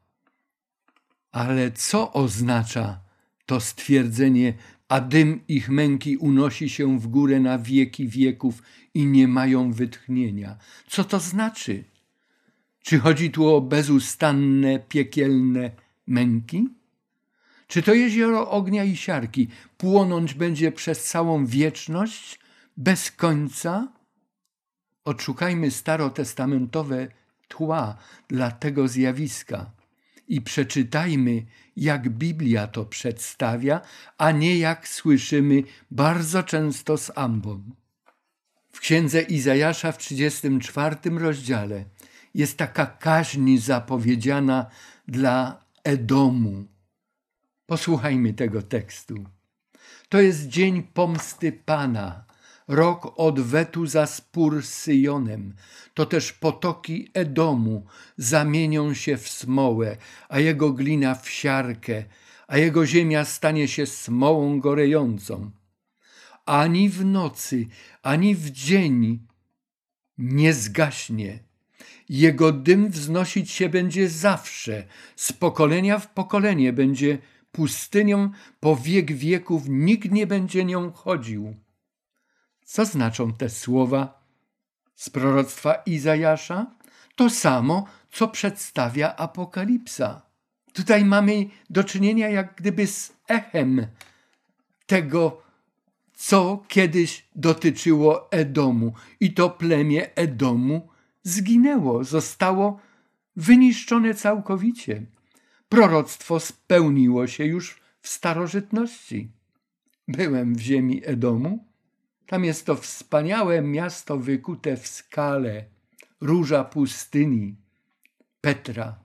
[1.36, 3.00] Ale co oznacza
[3.46, 4.54] to stwierdzenie,
[4.88, 8.62] a dym ich męki unosi się w górę na wieki wieków
[8.94, 10.56] i nie mają wytchnienia?
[10.88, 11.84] Co to znaczy?
[12.82, 15.70] Czy chodzi tu o bezustanne, piekielne
[16.06, 16.68] męki?
[17.66, 22.40] Czy to jezioro ognia i siarki płonąć będzie przez całą wieczność,
[22.76, 23.88] bez końca?
[25.04, 27.08] Odszukajmy starotestamentowe
[27.48, 27.96] tła
[28.28, 29.75] dla tego zjawiska
[30.28, 33.80] i przeczytajmy, jak Biblia to przedstawia,
[34.18, 37.74] a nie jak słyszymy bardzo często z ambon.
[38.72, 41.84] W księdze Izajasza w 34 rozdziale
[42.34, 44.66] jest taka kaźń zapowiedziana
[45.08, 46.64] dla Edomu.
[47.66, 49.24] Posłuchajmy tego tekstu.
[50.08, 52.25] To jest dzień pomsty Pana,
[52.68, 55.54] rok odwetu za spór z Syjonem.
[55.94, 59.96] To też potoki Edomu zamienią się w smołę,
[60.28, 62.04] a jego glina w siarkę,
[62.46, 65.50] a jego ziemia stanie się smołą gorejącą.
[66.46, 67.66] Ani w nocy,
[68.02, 69.26] ani w dzień
[70.18, 71.38] nie zgaśnie.
[72.08, 74.84] Jego dym wznosić się będzie zawsze,
[75.16, 77.18] z pokolenia w pokolenie będzie
[77.52, 81.54] pustynią, po wiek wieków nikt nie będzie nią chodził.
[82.66, 84.22] Co znaczą te słowa
[84.94, 86.66] z proroctwa Izajasza?
[87.16, 90.22] To samo, co przedstawia Apokalipsa.
[90.72, 93.86] Tutaj mamy do czynienia jak gdyby z echem
[94.86, 95.42] tego,
[96.14, 98.92] co kiedyś dotyczyło Edomu.
[99.20, 100.88] I to plemię Edomu
[101.22, 102.80] zginęło, zostało
[103.36, 105.02] wyniszczone całkowicie.
[105.68, 109.30] Proroctwo spełniło się już w starożytności.
[110.08, 111.64] Byłem w ziemi Edomu
[112.26, 115.64] tam jest to wspaniałe miasto wykute w skale,
[116.20, 117.56] róża pustyni,
[118.40, 118.98] Petra,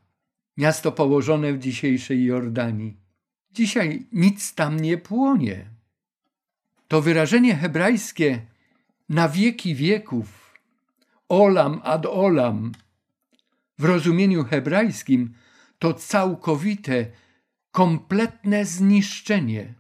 [0.58, 2.98] miasto położone w dzisiejszej Jordanii.
[3.52, 5.66] Dzisiaj nic tam nie płonie.
[6.88, 8.42] To wyrażenie hebrajskie
[9.10, 10.54] na wieki wieków,
[11.30, 12.72] olam ad olam,
[13.80, 15.34] w rozumieniu hebrajskim
[15.80, 17.06] to całkowite,
[17.72, 19.74] kompletne zniszczenie.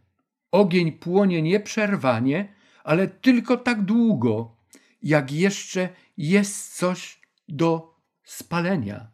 [0.52, 2.54] Ogień płonie nieprzerwanie,
[2.84, 4.56] ale tylko tak długo,
[5.04, 9.12] jak jeszcze jest coś do spalenia.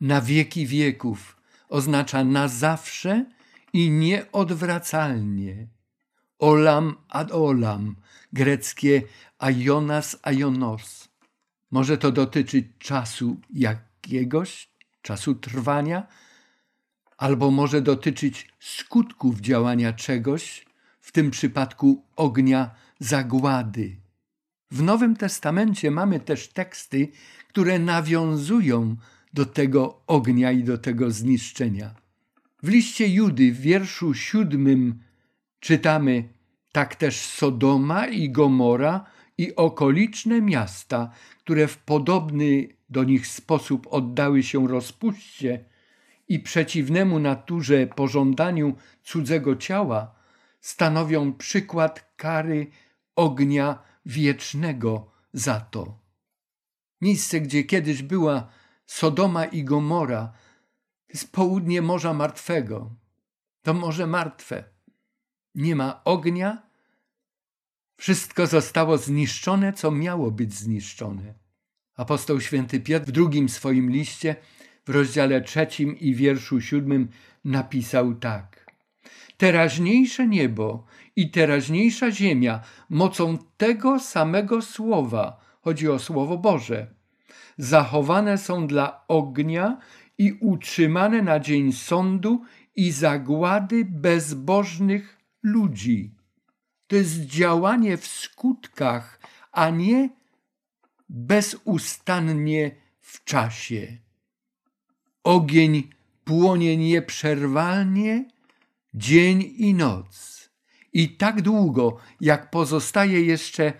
[0.00, 1.36] Na wieki wieków
[1.68, 3.24] oznacza na zawsze
[3.72, 5.68] i nieodwracalnie.
[6.38, 7.96] Olam ad olam,
[8.32, 9.02] greckie
[9.38, 11.08] aionas aionos.
[11.70, 14.70] Może to dotyczyć czasu jakiegoś,
[15.02, 16.06] czasu trwania,
[17.16, 20.65] albo może dotyczyć skutków działania czegoś,
[21.16, 23.96] tym przypadku ognia zagłady.
[24.70, 27.08] W Nowym Testamencie mamy też teksty,
[27.48, 28.96] które nawiązują
[29.32, 31.94] do tego ognia i do tego zniszczenia.
[32.62, 35.00] W liście Judy w wierszu siódmym
[35.60, 36.28] czytamy:
[36.72, 39.04] Tak też Sodoma i Gomora
[39.38, 45.64] i okoliczne miasta, które w podobny do nich sposób oddały się rozpuście
[46.28, 50.15] i przeciwnemu naturze pożądaniu cudzego ciała,
[50.66, 52.66] stanowią przykład kary
[53.16, 55.98] ognia wiecznego za to.
[57.00, 58.48] Miejsce, gdzie kiedyś była
[58.86, 60.32] Sodoma i Gomora,
[61.08, 62.90] jest południe Morza Martwego.
[63.62, 64.64] To Morze Martwe.
[65.54, 66.62] Nie ma ognia.
[67.96, 71.34] Wszystko zostało zniszczone, co miało być zniszczone.
[71.96, 74.36] Apostoł święty Piotr w drugim swoim liście,
[74.86, 77.08] w rozdziale trzecim i wierszu siódmym
[77.44, 78.65] napisał tak.
[79.36, 80.84] Teraźniejsze niebo
[81.16, 82.60] i teraźniejsza ziemia
[82.90, 86.86] mocą tego samego słowa, chodzi o Słowo Boże,
[87.58, 89.78] zachowane są dla ognia
[90.18, 92.42] i utrzymane na dzień sądu
[92.76, 96.14] i zagłady bezbożnych ludzi.
[96.86, 99.20] To jest działanie w skutkach,
[99.52, 100.10] a nie
[101.08, 102.70] bezustannie
[103.00, 103.98] w czasie.
[105.24, 105.90] Ogień
[106.24, 108.24] płonie nieprzerwalnie
[108.96, 110.36] dzień i noc.
[110.92, 113.72] I tak długo, jak pozostaje jeszcze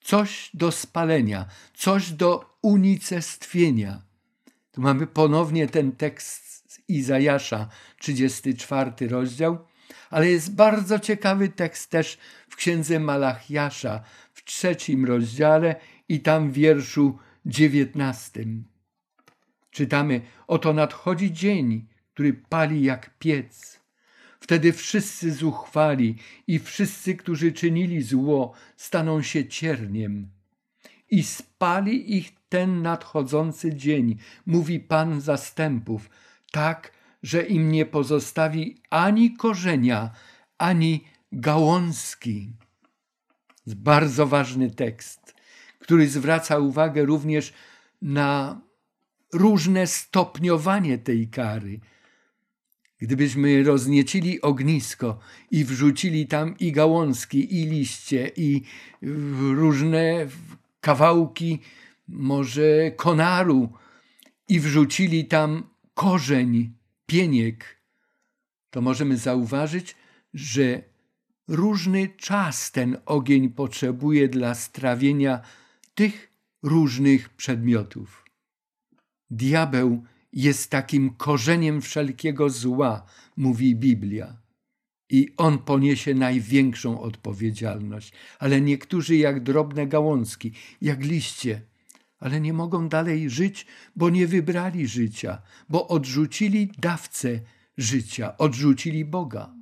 [0.00, 4.02] coś do spalenia, coś do unicestwienia.
[4.72, 7.68] Tu mamy ponownie ten tekst z Izajasza,
[7.98, 9.58] 34 rozdział,
[10.10, 12.18] ale jest bardzo ciekawy tekst też
[12.48, 14.02] w księdze Malachiasza
[14.32, 15.76] w trzecim rozdziale
[16.08, 18.64] i tam w wierszu dziewiętnastym.
[19.70, 23.79] Czytamy: Oto nadchodzi dzień, który pali jak piec.
[24.50, 30.28] Wtedy wszyscy zuchwali i wszyscy, którzy czynili zło, staną się cierniem.
[31.10, 36.10] I spali ich ten nadchodzący dzień, mówi Pan zastępów,
[36.52, 36.92] tak,
[37.22, 40.10] że im nie pozostawi ani korzenia,
[40.58, 42.52] ani gałązki.
[43.66, 45.34] Bardzo ważny tekst,
[45.78, 47.52] który zwraca uwagę również
[48.02, 48.60] na
[49.32, 51.80] różne stopniowanie tej kary.
[53.00, 55.18] Gdybyśmy rozniecili ognisko
[55.50, 58.62] i wrzucili tam i gałązki, i liście, i
[59.52, 60.26] różne
[60.80, 61.58] kawałki
[62.08, 63.72] może konaru
[64.48, 65.62] i wrzucili tam
[65.94, 66.72] korzeń,
[67.06, 67.80] pieniek,
[68.70, 69.96] to możemy zauważyć,
[70.34, 70.82] że
[71.48, 75.40] różny czas ten ogień potrzebuje dla strawienia
[75.94, 76.32] tych
[76.62, 78.24] różnych przedmiotów.
[79.30, 83.06] Diabeł jest takim korzeniem wszelkiego zła,
[83.36, 84.36] mówi Biblia.
[85.10, 90.52] I on poniesie największą odpowiedzialność, ale niektórzy jak drobne gałązki,
[90.82, 91.60] jak liście,
[92.18, 93.66] ale nie mogą dalej żyć,
[93.96, 97.40] bo nie wybrali życia, bo odrzucili dawcę
[97.78, 99.54] życia, odrzucili Boga.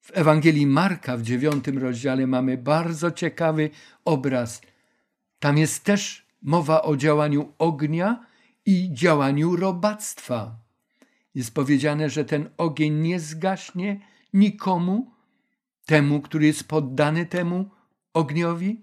[0.00, 3.70] W Ewangelii Marka w dziewiątym rozdziale mamy bardzo ciekawy
[4.04, 4.62] obraz.
[5.38, 8.26] Tam jest też mowa o działaniu ognia
[8.66, 10.58] i działaniu robactwa.
[11.34, 14.00] Jest powiedziane, że ten ogień nie zgaśnie
[14.32, 15.14] nikomu,
[15.86, 17.70] temu, który jest poddany temu
[18.12, 18.82] ogniowi,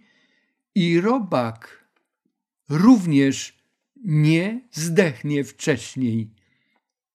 [0.75, 1.87] i robak
[2.69, 3.57] również
[4.03, 6.29] nie zdechnie wcześniej,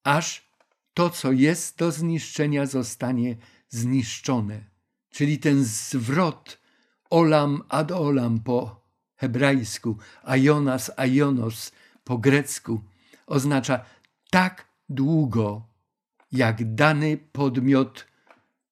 [0.04, 0.52] aż
[0.94, 3.36] to, co jest do zniszczenia, zostanie
[3.68, 4.64] zniszczone.
[5.10, 6.58] Czyli ten zwrot
[7.10, 8.82] olam ad olam po
[9.16, 11.72] hebrajsku, aionas aionos
[12.04, 12.80] po grecku
[13.26, 13.84] oznacza
[14.30, 15.66] tak długo,
[16.32, 18.06] jak dany podmiot,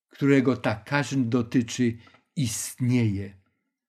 [0.09, 1.97] którego ta kaźń dotyczy,
[2.35, 3.33] istnieje.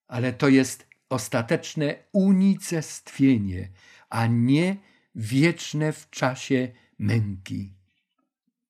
[0.08, 3.68] Ale to jest ostateczne unicestwienie,
[4.10, 4.76] a nie
[5.14, 6.68] wieczne w czasie
[6.98, 7.74] męki.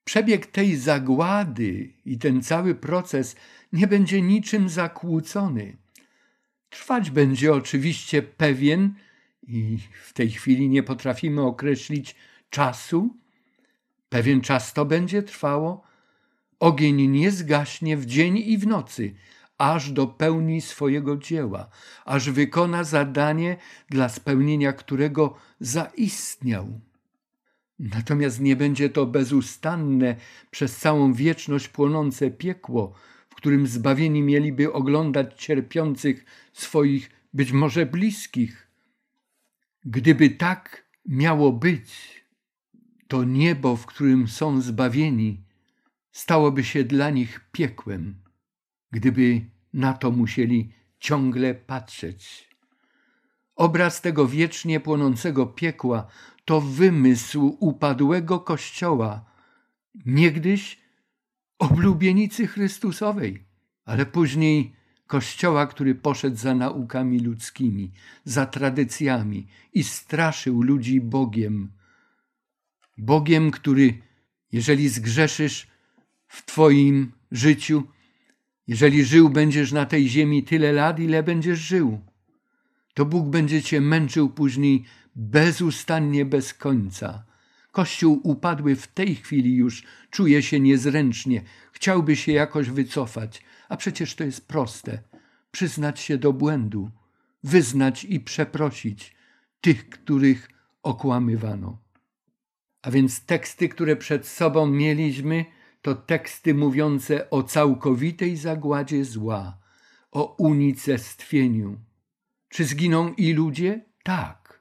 [0.05, 3.37] Przebieg tej zagłady i ten cały proces
[3.73, 5.77] nie będzie niczym zakłócony.
[6.68, 8.95] Trwać będzie oczywiście pewien,
[9.43, 12.16] i w tej chwili nie potrafimy określić
[12.51, 13.16] czasu,
[14.09, 15.82] pewien czas to będzie trwało.
[16.61, 19.14] Ogień nie zgaśnie w dzień i w nocy,
[19.59, 21.68] aż dopełni swojego dzieła,
[22.05, 23.57] aż wykona zadanie,
[23.90, 26.80] dla spełnienia którego zaistniał.
[27.78, 30.16] Natomiast nie będzie to bezustanne,
[30.51, 32.95] przez całą wieczność płonące piekło,
[33.28, 38.61] w którym zbawieni mieliby oglądać cierpiących swoich, być może bliskich.
[39.85, 42.22] Gdyby tak miało być,
[43.09, 45.45] to niebo, w którym są zbawieni,
[46.12, 48.22] stałoby się dla nich piekłem,
[48.91, 52.49] gdyby na to musieli ciągle patrzeć.
[53.57, 56.07] Obraz tego wiecznie płonącego piekła
[56.45, 59.24] to wymysł upadłego Kościoła,
[60.07, 60.78] niegdyś
[61.59, 63.45] oblubienicy Chrystusowej,
[63.85, 64.76] ale później
[65.12, 67.90] Kościoła, który poszedł za naukami ludzkimi,
[68.24, 71.72] za tradycjami i straszył ludzi Bogiem.
[72.98, 73.98] Bogiem, który,
[74.52, 75.66] jeżeli zgrzeszysz
[76.28, 77.82] w Twoim życiu,
[78.66, 82.00] jeżeli żył będziesz na tej ziemi tyle lat, ile będziesz żył,
[82.94, 84.84] to Bóg będzie cię męczył później
[85.16, 87.24] bezustannie bez końca.
[87.72, 91.42] Kościół upadły w tej chwili już czuje się niezręcznie,
[91.72, 93.42] chciałby się jakoś wycofać,
[93.73, 95.03] a przecież to jest proste.
[95.51, 96.91] Przyznać się do błędu,
[97.45, 99.16] wyznać i przeprosić
[99.61, 100.49] tych, których
[100.83, 101.79] okłamywano.
[102.83, 105.45] A więc teksty, które przed sobą mieliśmy,
[105.83, 109.59] to teksty mówiące o całkowitej zagładzie zła,
[110.11, 111.81] o unicestwieniu.
[112.49, 113.85] Czy zginą i ludzie?
[114.03, 114.61] Tak.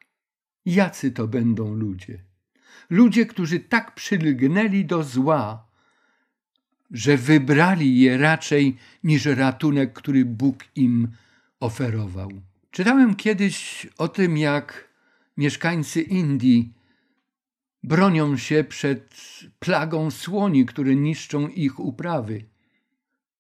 [0.66, 2.24] Jacy to będą ludzie?
[2.90, 5.71] Ludzie, którzy tak przylgnęli do zła,
[6.92, 11.08] że wybrali je raczej niż ratunek, który Bóg im
[11.60, 12.32] oferował.
[12.72, 14.90] Czytałem kiedyś o tym, jak
[15.38, 16.74] mieszkańcy Indii
[17.84, 19.16] bronią się przed
[19.60, 22.46] plagą słoni, które niszczą ich uprawy.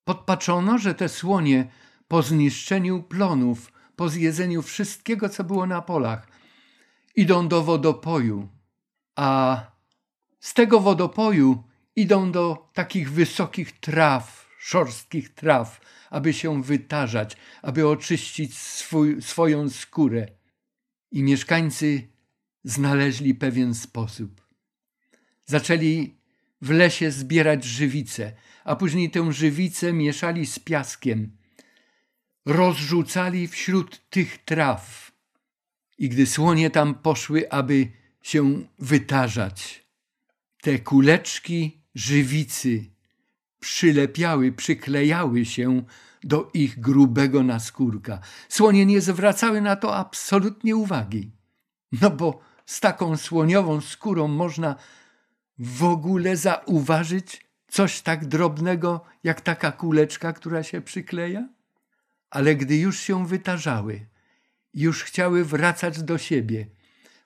[0.03, 1.67] Podpaczono, że te słonie
[2.07, 6.27] po zniszczeniu plonów, po zjedzeniu wszystkiego, co było na polach,
[7.15, 8.47] idą do wodopoju,
[9.15, 9.57] a
[10.39, 11.63] z tego wodopoju
[11.95, 20.27] idą do takich wysokich traw, szorstkich traw, aby się wytarzać, aby oczyścić swój, swoją skórę.
[21.11, 22.07] I mieszkańcy
[22.63, 24.47] znaleźli pewien sposób.
[25.45, 26.15] Zaczęli
[26.61, 28.33] w lesie zbierać żywice,
[28.63, 31.37] a później tę żywicę mieszali z piaskiem.
[32.45, 35.11] Rozrzucali wśród tych traw.
[35.97, 39.85] I gdy słonie tam poszły, aby się wytarzać,
[40.61, 42.85] te kuleczki żywicy
[43.59, 45.83] przylepiały, przyklejały się
[46.23, 48.19] do ich grubego naskórka.
[48.49, 51.31] Słonie nie zwracały na to absolutnie uwagi.
[52.01, 54.75] No bo z taką słoniową skórą można
[55.59, 61.49] w ogóle zauważyć coś tak drobnego jak taka kuleczka, która się przykleja?
[62.29, 64.05] Ale gdy już się wytarzały,
[64.73, 66.67] już chciały wracać do siebie,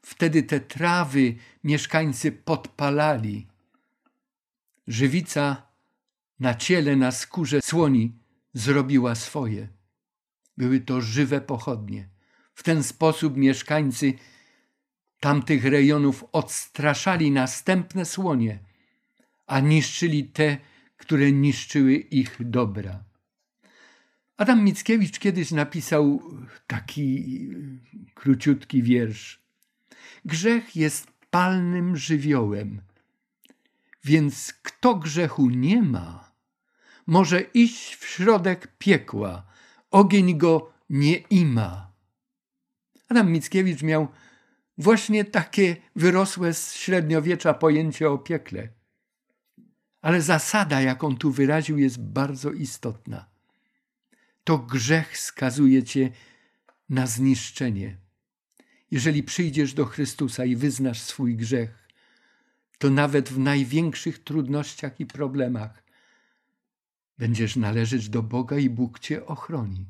[0.01, 3.47] wtedy te trawy mieszkańcy podpalali.
[4.87, 5.67] Żywica
[6.39, 8.19] na ciele, na skórze słoni
[8.53, 9.67] zrobiła swoje.
[10.57, 12.09] Były to żywe pochodnie.
[12.53, 14.13] W ten sposób mieszkańcy
[15.19, 18.59] tamtych rejonów odstraszali następne słonie,
[19.47, 20.57] a niszczyli te,
[20.97, 23.03] które niszczyły ich dobra.
[24.37, 26.21] Adam Mickiewicz kiedyś napisał
[26.67, 27.49] taki
[28.13, 29.41] króciutki wiersz.
[30.25, 32.81] Grzech jest palnym żywiołem,
[34.05, 36.31] więc kto grzechu nie ma,
[37.07, 39.45] może iść w środek piekła,
[39.91, 41.91] ogień go nie ima.
[43.09, 44.07] Adam Mickiewicz miał
[44.77, 48.69] Właśnie takie wyrosłe z średniowiecza pojęcie o piekle.
[50.01, 53.25] Ale zasada, jaką tu wyraził, jest bardzo istotna.
[54.43, 56.11] To grzech skazuje cię
[56.89, 57.97] na zniszczenie.
[58.91, 61.84] Jeżeli przyjdziesz do Chrystusa i wyznasz swój grzech,
[62.77, 65.83] to nawet w największych trudnościach i problemach
[67.17, 69.85] będziesz należeć do Boga i Bóg cię ochroni.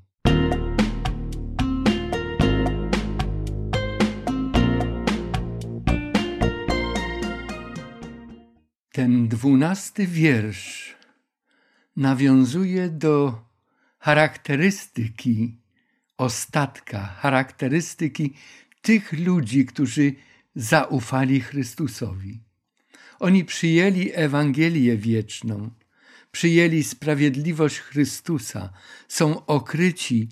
[8.92, 10.96] Ten dwunasty wiersz
[11.96, 13.44] nawiązuje do
[14.00, 15.58] charakterystyki
[16.18, 18.34] ostatka, charakterystyki
[18.82, 20.16] tych ludzi, którzy
[20.56, 22.44] zaufali Chrystusowi.
[23.20, 25.70] Oni przyjęli Ewangelię wieczną,
[26.32, 28.70] przyjęli sprawiedliwość Chrystusa,
[29.08, 30.30] są okryci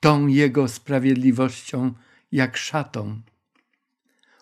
[0.00, 1.94] tą Jego sprawiedliwością
[2.32, 3.22] jak szatą.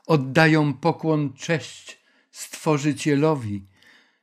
[0.07, 3.67] Oddają pokłon cześć Stworzycielowi.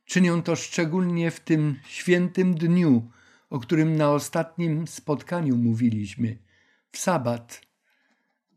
[0.04, 3.10] Czynią to szczególnie w tym świętym dniu,
[3.50, 6.38] o którym na ostatnim spotkaniu mówiliśmy,
[6.92, 7.60] w sabat,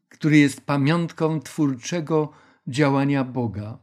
[0.10, 2.32] który jest pamiątką twórczego
[2.68, 3.78] działania Boga.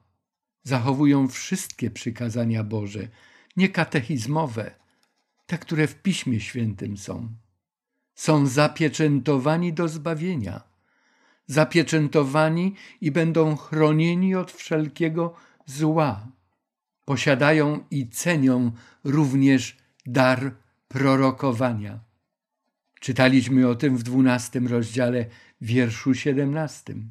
[0.69, 3.09] Zachowują wszystkie przykazania Boże,
[3.57, 4.71] nie katechizmowe,
[5.47, 7.29] te, które w Piśmie Świętym są.
[8.15, 10.63] Są zapieczętowani do zbawienia,
[11.47, 15.35] zapieczętowani i będą chronieni od wszelkiego
[15.67, 16.27] zła.
[17.05, 18.73] Posiadają i cenią
[19.05, 20.55] również dar
[20.89, 22.01] prorokowania.
[23.01, 25.27] Czytaliśmy o tym w dwunastym rozdziale,
[25.61, 27.11] wierszu siedemnastym.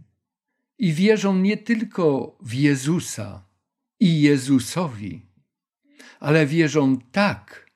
[0.78, 3.47] I wierzą nie tylko w Jezusa
[4.00, 5.22] i Jezusowi,
[6.20, 7.72] ale wierzą tak,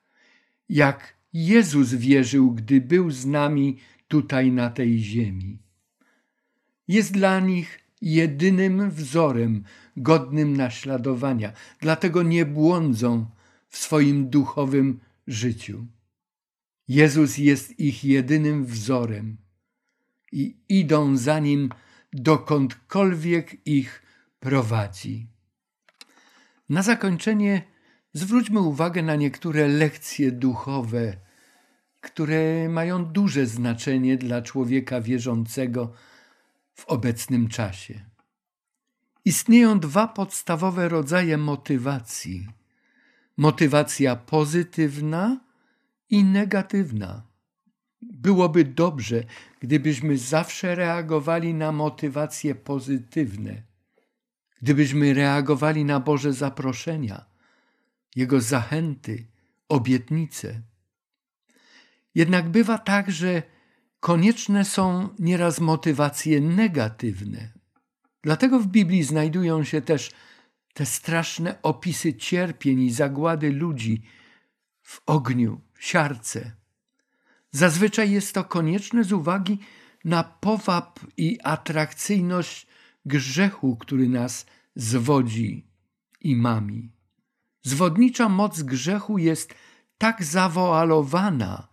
[0.68, 5.58] jak Jezus wierzył, gdy był z nami tutaj na tej ziemi.
[6.88, 9.64] Jest dla nich jedynym wzorem
[9.96, 13.26] godnym naśladowania, dlatego nie błądzą
[13.68, 15.86] w swoim duchowym życiu.
[16.88, 19.36] Jezus jest ich jedynym wzorem
[20.32, 21.68] i idą za nim
[22.12, 24.02] dokądkolwiek ich
[24.40, 25.31] prowadzi.
[26.72, 27.62] Na zakończenie
[28.12, 31.16] zwróćmy uwagę na niektóre lekcje duchowe,
[32.00, 35.92] które mają duże znaczenie dla człowieka wierzącego
[36.74, 38.04] w obecnym czasie.
[39.24, 42.48] Istnieją dwa podstawowe rodzaje motywacji:
[43.36, 45.40] motywacja pozytywna
[46.10, 47.22] i negatywna.
[48.02, 49.24] Byłoby dobrze,
[49.60, 53.62] gdybyśmy zawsze reagowali na motywacje pozytywne,
[54.62, 57.24] gdybyśmy reagowali na Boże zaproszenia,
[58.16, 59.26] Jego zachęty,
[59.68, 60.62] obietnice.
[62.14, 63.42] Jednak bywa tak, że
[64.00, 67.52] konieczne są nieraz motywacje negatywne.
[68.22, 70.10] Dlatego w Biblii znajdują się też
[70.74, 74.02] te straszne opisy cierpień i zagłady ludzi
[74.82, 76.52] w ogniu, siarce.
[77.50, 79.58] Zazwyczaj jest to konieczne z uwagi
[80.04, 82.66] na powab i atrakcyjność
[83.04, 84.46] grzechu, który nas
[84.76, 85.66] zwodzi
[86.20, 86.92] i mami.
[87.62, 89.54] Zwodnicza moc grzechu jest
[89.98, 91.68] tak zawoalowana,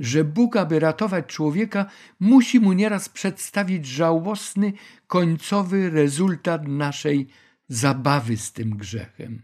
[0.00, 1.86] że Bóg, aby ratować człowieka,
[2.20, 4.72] musi mu nieraz przedstawić żałosny,
[5.06, 7.28] końcowy rezultat naszej
[7.68, 9.42] zabawy z tym grzechem.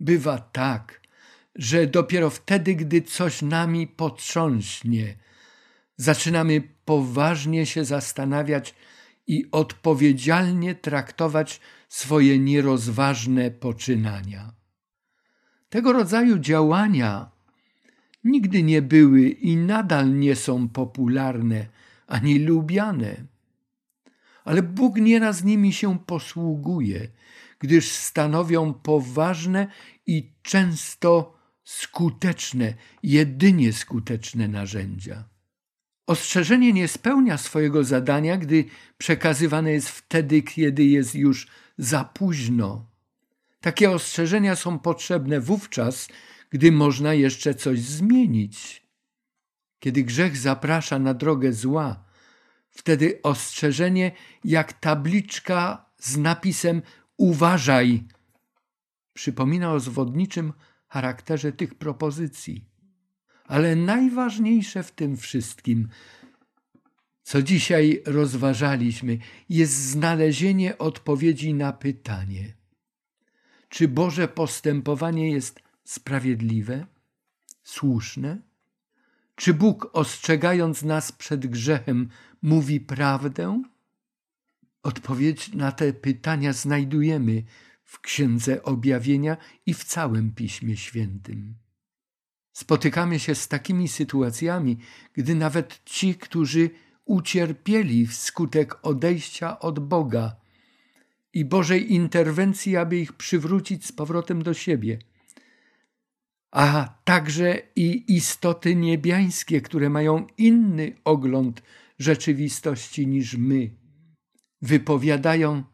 [0.00, 1.00] Bywa tak,
[1.54, 5.16] że dopiero wtedy, gdy coś nami potrząśnie,
[5.96, 8.74] zaczynamy poważnie się zastanawiać
[9.26, 14.52] i odpowiedzialnie traktować swoje nierozważne poczynania.
[15.68, 17.30] Tego rodzaju działania
[18.24, 21.66] nigdy nie były i nadal nie są popularne
[22.06, 23.24] ani lubiane.
[24.44, 27.08] Ale Bóg nieraz nimi się posługuje,
[27.58, 29.66] gdyż stanowią poważne
[30.06, 35.33] i często skuteczne, jedynie skuteczne narzędzia.
[36.06, 38.64] Ostrzeżenie nie spełnia swojego zadania, gdy
[38.98, 41.46] przekazywane jest wtedy, kiedy jest już
[41.78, 42.86] za późno.
[43.60, 46.08] Takie ostrzeżenia są potrzebne wówczas,
[46.50, 48.82] gdy można jeszcze coś zmienić.
[49.78, 52.04] Kiedy grzech zaprasza na drogę zła,
[52.70, 54.12] wtedy ostrzeżenie
[54.44, 56.82] jak tabliczka z napisem
[57.16, 58.04] uważaj
[59.12, 60.52] przypomina o zwodniczym
[60.88, 62.64] charakterze tych propozycji.
[63.44, 65.88] Ale najważniejsze w tym wszystkim,
[67.22, 69.18] co dzisiaj rozważaliśmy,
[69.48, 72.54] jest znalezienie odpowiedzi na pytanie:
[73.68, 76.86] czy Boże postępowanie jest sprawiedliwe,
[77.62, 78.38] słuszne?
[79.34, 82.08] Czy Bóg, ostrzegając nas przed grzechem,
[82.42, 83.62] mówi prawdę?
[84.82, 87.42] Odpowiedź na te pytania znajdujemy
[87.84, 89.36] w Księdze Objawienia
[89.66, 91.63] i w całym Piśmie Świętym.
[92.54, 94.78] Spotykamy się z takimi sytuacjami,
[95.12, 96.70] gdy nawet ci, którzy
[97.04, 100.36] ucierpieli wskutek odejścia od Boga
[101.32, 104.98] i Bożej interwencji, aby ich przywrócić z powrotem do siebie,
[106.50, 111.62] a także i istoty niebiańskie, które mają inny ogląd
[111.98, 113.70] rzeczywistości niż my,
[114.62, 115.64] wypowiadają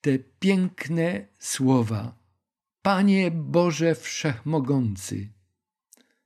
[0.00, 2.18] te piękne słowa.
[2.82, 5.28] Panie Boże Wszechmogący,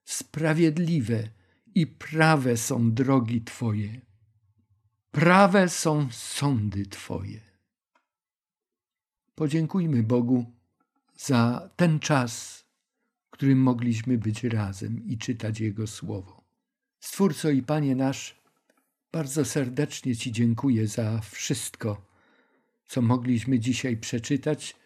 [0.04, 1.28] sprawiedliwe
[1.74, 4.00] i prawe są drogi Twoje,
[5.10, 7.40] prawe są sądy Twoje.
[9.34, 10.52] Podziękujmy Bogu
[11.16, 12.64] za ten czas,
[13.26, 16.44] w którym mogliśmy być razem i czytać Jego Słowo.
[17.00, 18.42] Stwórco i Panie nasz,
[19.12, 22.06] bardzo serdecznie Ci dziękuję za wszystko,
[22.86, 24.76] co mogliśmy dzisiaj przeczytać.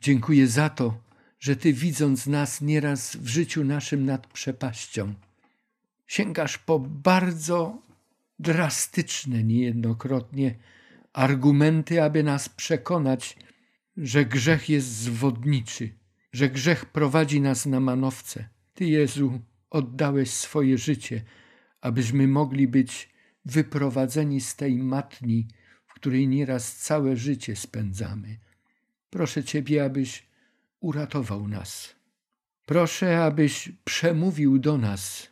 [0.00, 1.05] Dziękuję za to,
[1.40, 5.14] że Ty widząc nas nieraz w życiu naszym nad przepaścią,
[6.06, 7.82] sięgasz po bardzo
[8.38, 10.54] drastyczne niejednokrotnie
[11.12, 13.36] argumenty, aby nas przekonać,
[13.96, 15.90] że grzech jest zwodniczy,
[16.32, 18.48] że grzech prowadzi nas na manowce.
[18.74, 21.22] Ty, Jezu, oddałeś swoje życie,
[21.80, 23.10] abyśmy mogli być
[23.44, 25.48] wyprowadzeni z tej matni,
[25.86, 28.38] w której nieraz całe życie spędzamy.
[29.10, 30.26] Proszę Ciebie, abyś
[30.80, 31.94] uratował nas.
[32.66, 35.28] Proszę, abyś przemówił do nas,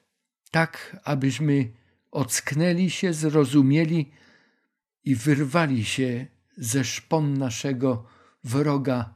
[0.51, 1.71] tak abyśmy
[2.11, 4.11] ocknęli się, zrozumieli
[5.05, 6.27] i wyrwali się
[6.57, 8.07] ze szpon naszego
[8.45, 9.15] wroga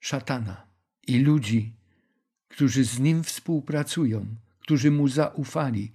[0.00, 0.66] szatana
[1.06, 1.72] i ludzi,
[2.48, 4.26] którzy z nim współpracują,
[4.60, 5.92] którzy mu zaufali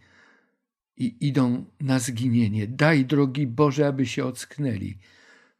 [0.98, 2.68] i idą na zginienie.
[2.68, 4.98] Daj, drogi Boże, aby się ocknęli.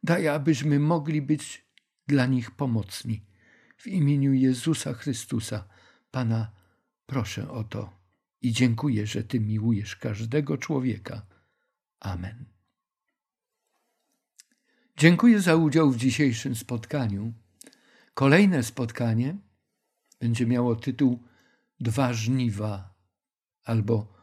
[0.02, 1.64] Daj, abyśmy mogli być
[2.06, 3.27] dla nich pomocni.
[3.78, 5.68] W imieniu Jezusa Chrystusa,
[6.10, 6.52] Pana,
[7.06, 7.98] proszę o to
[8.42, 11.26] i dziękuję, że Ty miłujesz każdego człowieka.
[12.00, 12.44] Amen.
[14.96, 17.32] Dziękuję za udział w dzisiejszym spotkaniu.
[18.14, 19.36] Kolejne spotkanie
[20.20, 21.22] będzie miało tytuł
[21.80, 22.94] Dwa żniwa
[23.64, 24.14] albo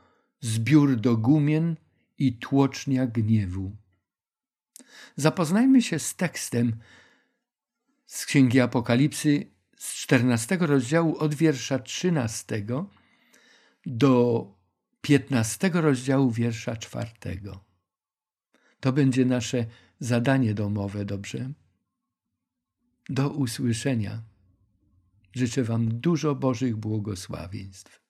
[0.41, 1.75] Zbiór do gumien
[2.17, 3.75] i tłocznia gniewu.
[5.15, 6.75] Zapoznajmy się z tekstem
[8.15, 12.65] z Księgi Apokalipsy z 14 rozdziału od wiersza 13
[13.85, 14.47] do
[15.01, 17.11] 15 rozdziału wiersza 4.
[18.79, 19.65] To będzie nasze
[19.99, 21.51] zadanie domowe, dobrze?
[23.09, 24.23] Do usłyszenia.
[25.33, 28.01] Życzę Wam dużo Bożych błogosławieństw.